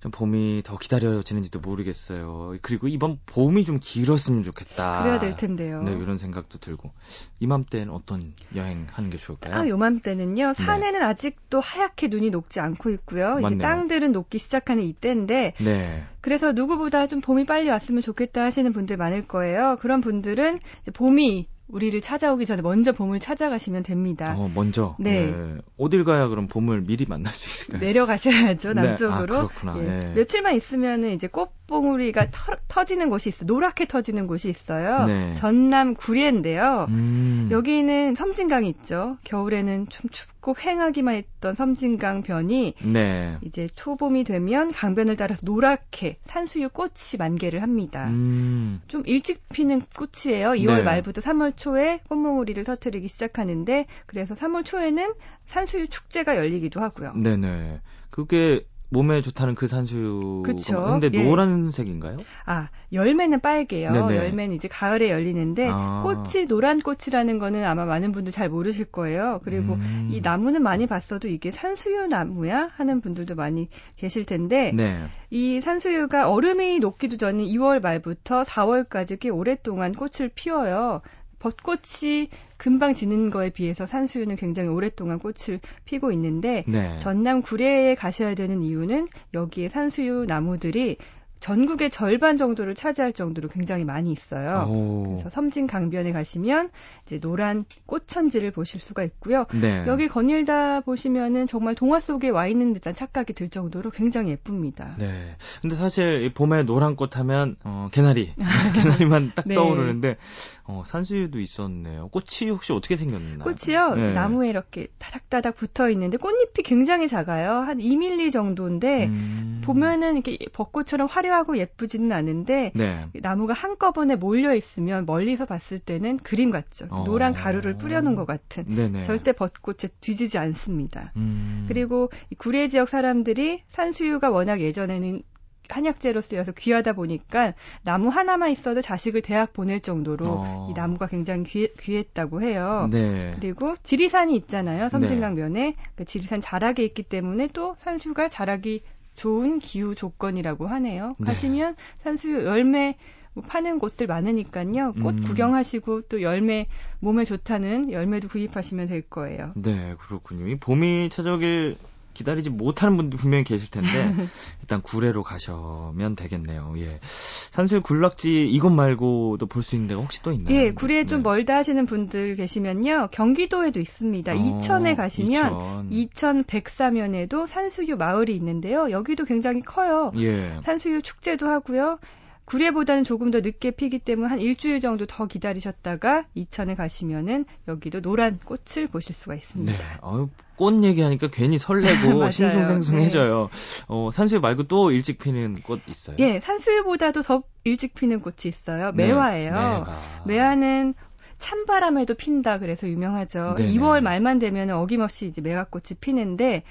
좀 0.08 0.12
봄이 0.12 0.62
더 0.63 0.78
기다려지는지도 0.78 1.60
모르겠어요. 1.60 2.58
그리고 2.62 2.88
이번 2.88 3.20
봄이 3.26 3.65
좀 3.65 3.80
길었으면 3.82 4.43
좋겠다. 4.43 5.04
그래야 5.04 5.20
될 5.20 5.36
텐데요. 5.36 5.84
네, 5.84 5.91
이런 5.91 6.17
생각도 6.17 6.60
들고. 6.60 6.91
이맘때는 7.39 7.93
어떤 7.93 8.34
여행 8.56 8.88
하는 8.91 9.10
게 9.10 9.17
좋을까요? 9.17 9.56
아, 9.56 9.67
요맘때는요. 9.67 10.48
네. 10.48 10.54
산에는 10.54 11.00
네. 11.00 11.06
아직도 11.06 11.60
하얗게 11.60 12.08
눈이 12.08 12.30
녹지 12.30 12.60
않고 12.60 12.89
있고요. 12.91 13.36
맞네요. 13.36 13.48
이제 13.48 13.58
땅들은 13.58 14.12
녹기 14.13 14.38
시작하는 14.38 14.84
이때인데 14.84 15.54
네. 15.60 16.06
그래서 16.22 16.54
누구보다 16.54 17.08
좀 17.08 17.22
봄이 17.22 17.46
빨리 17.46 17.70
왔으면 17.70 18.02
좋겠다 18.02 18.43
하시는 18.43 18.72
분들 18.74 18.98
많을 18.98 19.28
거예요. 19.28 19.78
그런 19.80 20.02
분들은 20.02 20.60
봄이 20.93 21.48
우리를 21.67 21.99
찾아오기 21.99 22.45
전에 22.45 22.62
먼저 22.62 22.93
봄을 22.93 23.19
찾아가시면 23.19 23.84
됩니다. 23.84 24.36
어, 24.38 24.49
먼저. 24.53 24.95
네. 24.99 25.32
네. 25.32 25.58
어딜 25.77 26.06
가야 26.06 26.27
그럼 26.27 26.47
봄을 26.47 26.82
미리 26.82 27.06
만날 27.06 27.34
수 27.34 27.49
있을까요? 27.49 27.82
내려가셔야죠 27.82 28.73
남쪽으로. 28.73 29.08
네. 29.10 29.13
아, 29.13 29.47
그렇구나. 29.47 29.77
예. 29.80 29.82
네. 29.82 30.13
며칠만 30.15 30.56
있으면은 30.56 31.13
이제 31.13 31.27
꽃봉우리가 31.27 32.27
터, 32.67 32.86
지는 32.86 33.10
곳이 33.10 33.30
있어. 33.30 33.43
요 33.43 33.47
노랗게 33.47 33.88
터지는 33.88 34.27
곳이 34.27 34.49
있어요. 34.49 35.06
네. 35.06 35.34
전남 35.34 35.93
구례인데요. 35.93 36.86
음. 36.89 37.49
여기는 37.51 38.15
섬진강이 38.15 38.69
있죠. 38.69 39.17
겨울에는 39.25 39.88
좀 39.89 40.10
춥고 40.10 40.37
횡하기만 40.57 41.15
했던 41.15 41.55
섬진강 41.55 42.23
변이 42.23 42.73
네. 42.83 43.38
이제 43.41 43.67
초봄이 43.73 44.23
되면 44.23 44.71
강변을 44.71 45.15
따라서 45.15 45.41
노랗게 45.43 46.17
산수유 46.23 46.69
꽃이 46.69 47.17
만개를 47.17 47.62
합니다. 47.62 48.07
음. 48.07 48.81
좀 48.88 49.03
일찍 49.05 49.47
피는 49.49 49.81
꽃이에요. 49.95 50.51
2월 50.51 50.83
말부터 50.83 51.21
3월 51.21 51.55
초에 51.55 51.99
꽃몽우리를 52.10 52.63
터트리기 52.63 53.07
시작하는데 53.07 53.86
그래서 54.05 54.36
3월 54.36 54.65
초에는 54.65 55.13
산수유 55.45 55.88
축제가 55.88 56.38
열리기도 56.38 56.81
하고요. 56.81 57.13
네네. 57.13 57.81
그게 58.10 58.65
몸에 58.89 59.21
좋다는 59.21 59.56
그 59.56 59.67
산수유. 59.67 60.43
그쵸. 60.45 60.84
근데 60.84 61.10
예. 61.13 61.23
노란색인가요? 61.23 62.17
아, 62.45 62.69
열매는 62.93 63.41
빨개요. 63.41 63.91
네네. 63.91 64.15
열매는 64.15 64.56
이제 64.56 64.67
가을에 64.67 65.10
열리는데 65.10 65.69
아. 65.69 66.04
꽃이 66.04 66.45
노란 66.47 66.80
꽃이라는 66.80 67.39
거는 67.39 67.65
아마 67.65 67.86
많은 67.86 68.12
분들 68.13 68.32
잘 68.32 68.50
모르실 68.50 68.86
거예요. 68.86 69.41
그리고 69.43 69.73
음. 69.73 70.10
이 70.12 70.21
나무는 70.21 70.63
많이 70.63 70.88
봤어도 70.88 71.28
이게 71.28 71.52
산수유 71.52 72.08
나무야 72.08 72.71
하는 72.76 73.02
분들도 73.02 73.36
많이 73.36 73.67
계실 73.97 74.26
텐데 74.26 74.71
네. 74.73 75.04
이 75.30 75.60
산수유가 75.60 76.30
얼음이 76.30 76.80
녹기도 76.80 77.17
전인 77.17 77.45
2월 77.47 77.82
말부터 77.82 78.43
4월까지 78.43 79.19
꽤 79.19 79.30
오랫동안 79.30 79.93
꽃을 79.93 80.30
피워요. 80.34 81.02
벚꽃이 81.39 82.30
금방 82.58 82.93
지는 82.93 83.30
거에 83.30 83.50
비해서 83.50 83.86
산수유는 83.86 84.36
굉장히 84.36 84.70
오랫동안 84.70 85.20
꽃을 85.20 85.60
피고 85.86 86.12
있는데 86.12 86.63
네. 86.67 86.98
전남 86.98 87.41
구례에 87.41 87.96
가셔야 87.96 88.36
되는 88.36 88.62
이유는 88.62 89.08
여기에 89.34 89.70
산수유 89.70 90.26
나무들이 90.28 90.98
전국의 91.39 91.89
절반 91.89 92.38
정도를 92.38 92.76
차지할 92.76 93.13
정도로 93.13 93.50
굉장히 93.50 93.84
많이 93.84 94.12
있어요. 94.12 94.67
오. 94.69 95.04
그래서 95.12 95.30
섬진 95.30 95.67
강변에 95.67 96.12
가시면 96.12 96.69
이제 97.06 97.19
노란 97.19 97.65
꽃천지를 97.86 98.52
보실 98.52 98.82
수가 98.82 99.04
있고요. 99.04 99.45
네. 99.54 99.84
여기 99.88 100.08
거닐다 100.08 100.82
보시면은 100.82 101.47
정말 101.47 101.76
동화 101.76 102.00
속에 102.00 102.30
와 102.30 102.47
있는 102.47 102.73
듯한 102.73 102.93
착각이 102.93 103.34
들 103.34 103.50
정도로 103.50 103.91
굉장히 103.91 104.32
예쁩니다. 104.32 104.95
네. 104.97 105.36
근데 105.62 105.76
사실 105.76 106.34
봄에 106.34 106.63
노란 106.63 106.95
꽃 106.95 107.17
하면 107.17 107.56
어, 107.63 107.89
개나리, 107.91 108.34
개나리만 108.76 109.34
딱 109.36 109.45
네. 109.47 109.56
떠오르는데 109.56 110.17
어, 110.63 110.84
산수유도 110.86 111.39
있었네요. 111.39 112.10
꽃이 112.10 112.50
혹시 112.50 112.73
어떻게 112.73 112.97
생겼나요? 112.97 113.39
꽃이요. 113.39 113.95
네. 113.95 114.13
나무에 114.13 114.50
이렇게 114.50 114.88
다닥다닥 114.97 115.56
붙어 115.56 115.89
있는데 115.91 116.17
꽃잎이 116.17 116.63
굉장히 116.65 117.08
작아요. 117.08 117.52
한 117.52 117.78
2mm 117.78 118.34
정도인데 118.34 119.06
음... 119.06 119.62
보면은 119.63 120.13
이렇게 120.15 120.38
벚꽃처럼 120.52 121.08
화려 121.08 121.26
하고 121.29 121.57
예쁘지는 121.57 122.11
않은데 122.11 122.71
네. 122.75 123.07
나무가 123.21 123.53
한꺼번에 123.53 124.15
몰려 124.15 124.53
있으면 124.55 125.05
멀리서 125.05 125.45
봤을 125.45 125.79
때는 125.79 126.17
그림 126.17 126.51
같죠. 126.51 126.87
어... 126.89 127.03
노란 127.05 127.33
가루를 127.33 127.77
뿌려놓은 127.77 128.15
것 128.15 128.25
같은. 128.25 128.65
네네. 128.65 129.03
절대 129.03 129.31
벚꽃에 129.33 129.89
뒤지지 130.01 130.37
않습니다. 130.37 131.11
음... 131.17 131.65
그리고 131.67 132.09
구례 132.37 132.67
지역 132.67 132.89
사람들이 132.89 133.63
산수유가 133.67 134.29
워낙 134.29 134.61
예전에는 134.61 135.21
한약재로 135.69 136.21
쓰여서 136.21 136.53
귀하다 136.53 136.93
보니까 136.93 137.53
나무 137.83 138.09
하나만 138.09 138.51
있어도 138.51 138.81
자식을 138.81 139.21
대학 139.21 139.53
보낼 139.53 139.81
정도로 139.81 140.25
어. 140.25 140.67
이 140.69 140.73
나무가 140.73 141.07
굉장히 141.07 141.43
귀, 141.43 141.67
귀했다고 141.79 142.41
해요. 142.41 142.87
네. 142.91 143.33
그리고 143.35 143.75
지리산이 143.83 144.35
있잖아요. 144.37 144.89
섬진강변에 144.89 145.61
네. 145.61 145.75
그 145.95 146.05
지리산 146.05 146.41
자락에 146.41 146.83
있기 146.83 147.03
때문에 147.03 147.47
또 147.53 147.75
산수가 147.79 148.29
자라기 148.29 148.81
좋은 149.17 149.60
기후 149.60 149.95
조건이라고 149.95 150.67
하네요. 150.67 151.15
네. 151.17 151.25
가시면 151.25 151.75
산수유 152.03 152.45
열매 152.45 152.95
뭐 153.34 153.43
파는 153.43 153.80
곳들 153.80 154.08
많으니까요. 154.08 154.93
꽃 154.93 155.15
음. 155.15 155.19
구경하시고 155.19 156.03
또 156.03 156.21
열매 156.21 156.67
몸에 156.99 157.25
좋다는 157.25 157.91
열매도 157.91 158.30
구입하시면 158.30 158.88
될 158.88 159.01
거예요. 159.01 159.51
네, 159.56 159.95
그렇군요. 159.99 160.47
이 160.47 160.56
봄이 160.56 161.10
찾아오길 161.12 161.75
기다리지 162.17 162.49
못하는 162.49 162.97
분들 162.97 163.17
분명히 163.17 163.43
계실 163.43 163.69
텐데 163.69 163.88
일단 164.62 164.82
구례로 164.82 165.23
가시면 165.23 166.15
되겠네요. 166.15 166.73
예. 166.77 166.99
산수유 167.01 167.82
굴락지 167.82 168.47
이것 168.49 168.69
말고도 168.71 169.45
볼 169.45 169.63
수 169.63 169.75
있는 169.75 169.88
데가 169.89 170.01
혹시 170.01 170.21
또 170.21 170.32
있나요? 170.32 170.56
예, 170.56 170.71
구례에 170.71 171.03
좀 171.03 171.19
네. 171.19 171.23
멀다 171.23 171.56
하시는 171.58 171.86
분들 171.86 172.36
계시면요. 172.36 173.10
경기도에도 173.12 173.80
있습니다. 173.80 174.32
어, 174.32 174.36
이천에 174.36 174.95
가시면 174.95 175.89
이천. 175.91 176.43
백사면에도 176.45 177.45
산수유 177.45 177.97
마을이 177.97 178.36
있는데요. 178.36 178.89
여기도 178.91 179.25
굉장히 179.25 179.62
커요. 179.62 180.12
예. 180.17 180.60
산수유 180.63 181.01
축제도 181.01 181.47
하고요. 181.47 181.99
구례보다는 182.47 183.03
조금 183.03 183.29
더 183.29 183.41
늦게 183.41 183.71
피기 183.71 183.99
때문에 183.99 184.29
한 184.29 184.39
일주일 184.39 184.79
정도 184.79 185.05
더 185.05 185.25
기다리셨다가 185.25 186.25
이천에 186.33 186.75
가시면은 186.75 187.45
여기도 187.67 188.01
노란 188.01 188.39
꽃을 188.39 188.88
보실 188.88 189.13
수가 189.13 189.36
있습니다. 189.36 189.71
네. 189.71 189.83
아유, 190.01 190.29
꽃 190.55 190.81
얘기하니까 190.81 191.27
괜히 191.27 191.57
설레고 191.57 192.31
싱숭생숭해져요. 192.31 193.49
네. 193.51 193.83
어, 193.89 194.10
산수유 194.13 194.39
말고 194.39 194.63
또 194.63 194.91
일찍 194.91 195.19
피는 195.19 195.62
꽃 195.62 195.81
있어요? 195.88 196.15
예, 196.19 196.39
산수유보다도 196.39 197.21
더 197.21 197.43
일찍 197.65 197.93
피는 197.93 198.21
꽃이 198.21 198.38
있어요. 198.45 198.91
네. 198.93 199.07
매화예요. 199.07 199.86
네. 199.86 200.33
매화는 200.33 200.93
찬바람에도 201.39 202.13
핀다 202.15 202.60
그래서 202.60 202.88
유명하죠. 202.88 203.55
네네. 203.57 203.73
2월 203.73 203.99
말만 203.99 204.39
되면 204.39 204.69
어김없이 204.69 205.25
이제 205.25 205.41
매화꽃이 205.41 205.97
피는데 205.99 206.63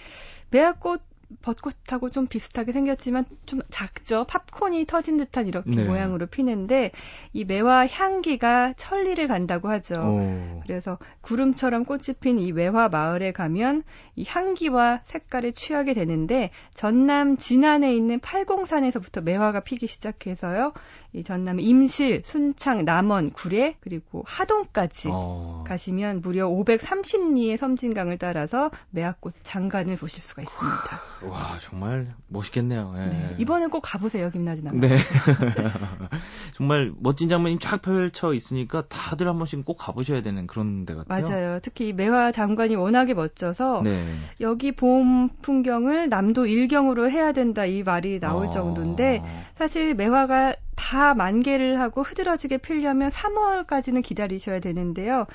매화꽃 0.50 1.02
벚꽃하고 1.42 2.10
좀 2.10 2.26
비슷하게 2.26 2.72
생겼지만 2.72 3.24
좀 3.46 3.60
작죠. 3.70 4.24
팝콘이 4.24 4.86
터진 4.86 5.16
듯한 5.16 5.48
이렇게 5.48 5.70
네. 5.70 5.84
모양으로 5.84 6.26
피는데 6.26 6.92
이 7.32 7.44
매화 7.44 7.86
향기가 7.86 8.74
천리를 8.76 9.26
간다고 9.26 9.68
하죠. 9.70 9.94
오. 9.94 10.60
그래서 10.62 10.98
구름처럼 11.22 11.84
꽃이 11.84 12.14
핀 12.20 12.36
이 12.38 12.52
매화 12.52 12.88
마을에 12.88 13.32
가면 13.32 13.82
이 14.14 14.24
향기와 14.26 15.00
색깔에 15.04 15.52
취하게 15.52 15.94
되는데 15.94 16.50
전남 16.74 17.36
진안에 17.36 17.94
있는 17.94 18.20
팔공산에서부터 18.20 19.22
매화가 19.22 19.60
피기 19.60 19.86
시작해서요. 19.86 20.72
이 21.12 21.24
전남 21.24 21.60
임실, 21.60 22.22
순창, 22.24 22.84
남원, 22.84 23.30
구례 23.30 23.76
그리고 23.80 24.22
하동까지 24.26 25.08
어. 25.10 25.64
가시면 25.66 26.20
무려 26.20 26.48
530리의 26.48 27.56
섬진강을 27.56 28.18
따라서 28.18 28.70
매화꽃 28.90 29.34
장관을 29.42 29.96
보실 29.96 30.22
수가 30.22 30.42
있습니다. 30.42 31.00
와 31.22 31.59
정말 31.61 32.07
멋있겠네요. 32.29 32.94
예. 32.98 33.07
네, 33.07 33.35
이번엔 33.38 33.70
꼭 33.70 33.81
가보세요 33.81 34.31
김나진 34.31 34.68
아나. 34.68 34.79
네. 34.79 34.96
정말 36.55 36.92
멋진 36.98 37.29
장면이 37.29 37.59
쫙 37.59 37.81
펼쳐 37.81 38.35
있으니까 38.35 38.83
다들 38.88 39.29
한 39.29 39.38
번씩 39.38 39.64
꼭 39.64 39.76
가보셔야 39.79 40.22
되는 40.22 40.46
그런 40.46 40.85
데 40.85 40.94
같아요. 40.94 41.22
맞아요. 41.22 41.61
특히 41.61 41.92
매화 41.92 42.33
장관이 42.33 42.76
워낙에 42.76 43.14
멋져서 43.14 43.83
네. 43.85 44.05
여기 44.40 44.72
봄 44.72 45.29
풍경을 45.40 46.09
남도 46.09 46.46
일경으로 46.46 47.11
해야 47.11 47.33
된다 47.33 47.64
이 47.64 47.83
말이 47.83 48.20
나올 48.20 48.46
어. 48.46 48.50
정도인데 48.50 49.22
사실 49.55 49.94
매화가 49.94 50.55
다 50.74 51.14
만개를 51.14 51.81
하고 51.81 52.02
흐드러지게 52.02 52.59
필려면 52.59 53.11
3월까지는 53.11 54.02
기다리셔야 54.02 54.61
되는데요. 54.61 55.26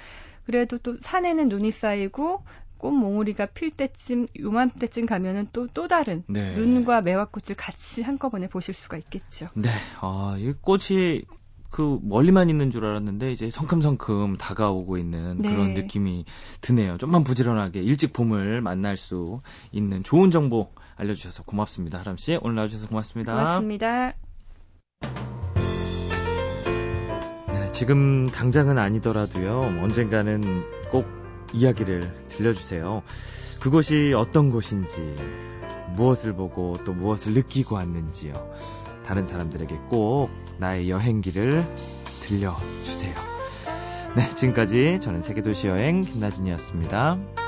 그래도 0.45 0.77
또 0.77 0.95
산에는 0.99 1.49
눈이 1.49 1.71
쌓이고 1.71 2.43
꽃몽우리가 2.81 3.47
필 3.47 3.71
때쯤 3.71 4.27
요맘때쯤 4.39 5.05
가면은 5.05 5.47
또 5.53 5.61
또 5.73 5.87
다른 5.87 6.23
네. 6.27 6.53
눈과 6.53 7.01
매화꽃을 7.01 7.55
같이 7.55 8.01
한꺼번에 8.01 8.47
보실 8.47 8.73
수가 8.73 8.97
있겠죠. 8.97 9.47
네, 9.53 9.69
아, 10.01 10.35
이 10.37 10.53
꽃이 10.61 11.21
그 11.69 11.99
멀리만 12.03 12.49
있는 12.49 12.69
줄 12.69 12.85
알았는데 12.85 13.31
이제 13.31 13.49
성큼성큼 13.49 14.37
다가오고 14.37 14.97
있는 14.97 15.37
네. 15.37 15.49
그런 15.49 15.73
느낌이 15.73 16.25
드네요. 16.59 16.97
좀만 16.97 17.23
부지런하게 17.23 17.81
일찍 17.81 18.11
봄을 18.11 18.61
만날 18.61 18.97
수 18.97 19.41
있는 19.71 20.03
좋은 20.03 20.31
정보 20.31 20.71
알려주셔서 20.97 21.43
고맙습니다, 21.43 21.99
하람 21.99 22.17
씨. 22.17 22.37
오늘 22.41 22.55
나와주셔서 22.55 22.87
고맙습니다. 22.89 23.33
고맙습니다. 23.33 24.13
네, 27.47 27.71
지금 27.71 28.27
당장은 28.27 28.77
아니더라도요. 28.77 29.79
언젠가는 29.81 30.41
꼭 30.91 31.20
이야기를 31.53 32.27
들려주세요. 32.27 33.03
그곳이 33.59 34.13
어떤 34.15 34.51
곳인지, 34.51 35.15
무엇을 35.95 36.33
보고 36.33 36.73
또 36.85 36.93
무엇을 36.93 37.33
느끼고 37.33 37.75
왔는지요. 37.75 38.33
다른 39.05 39.25
사람들에게 39.25 39.75
꼭 39.89 40.29
나의 40.57 40.89
여행기를 40.89 41.65
들려주세요. 42.21 43.13
네, 44.15 44.29
지금까지 44.35 44.99
저는 45.01 45.21
세계도시 45.21 45.67
여행 45.67 46.01
김나진이었습니다. 46.01 47.40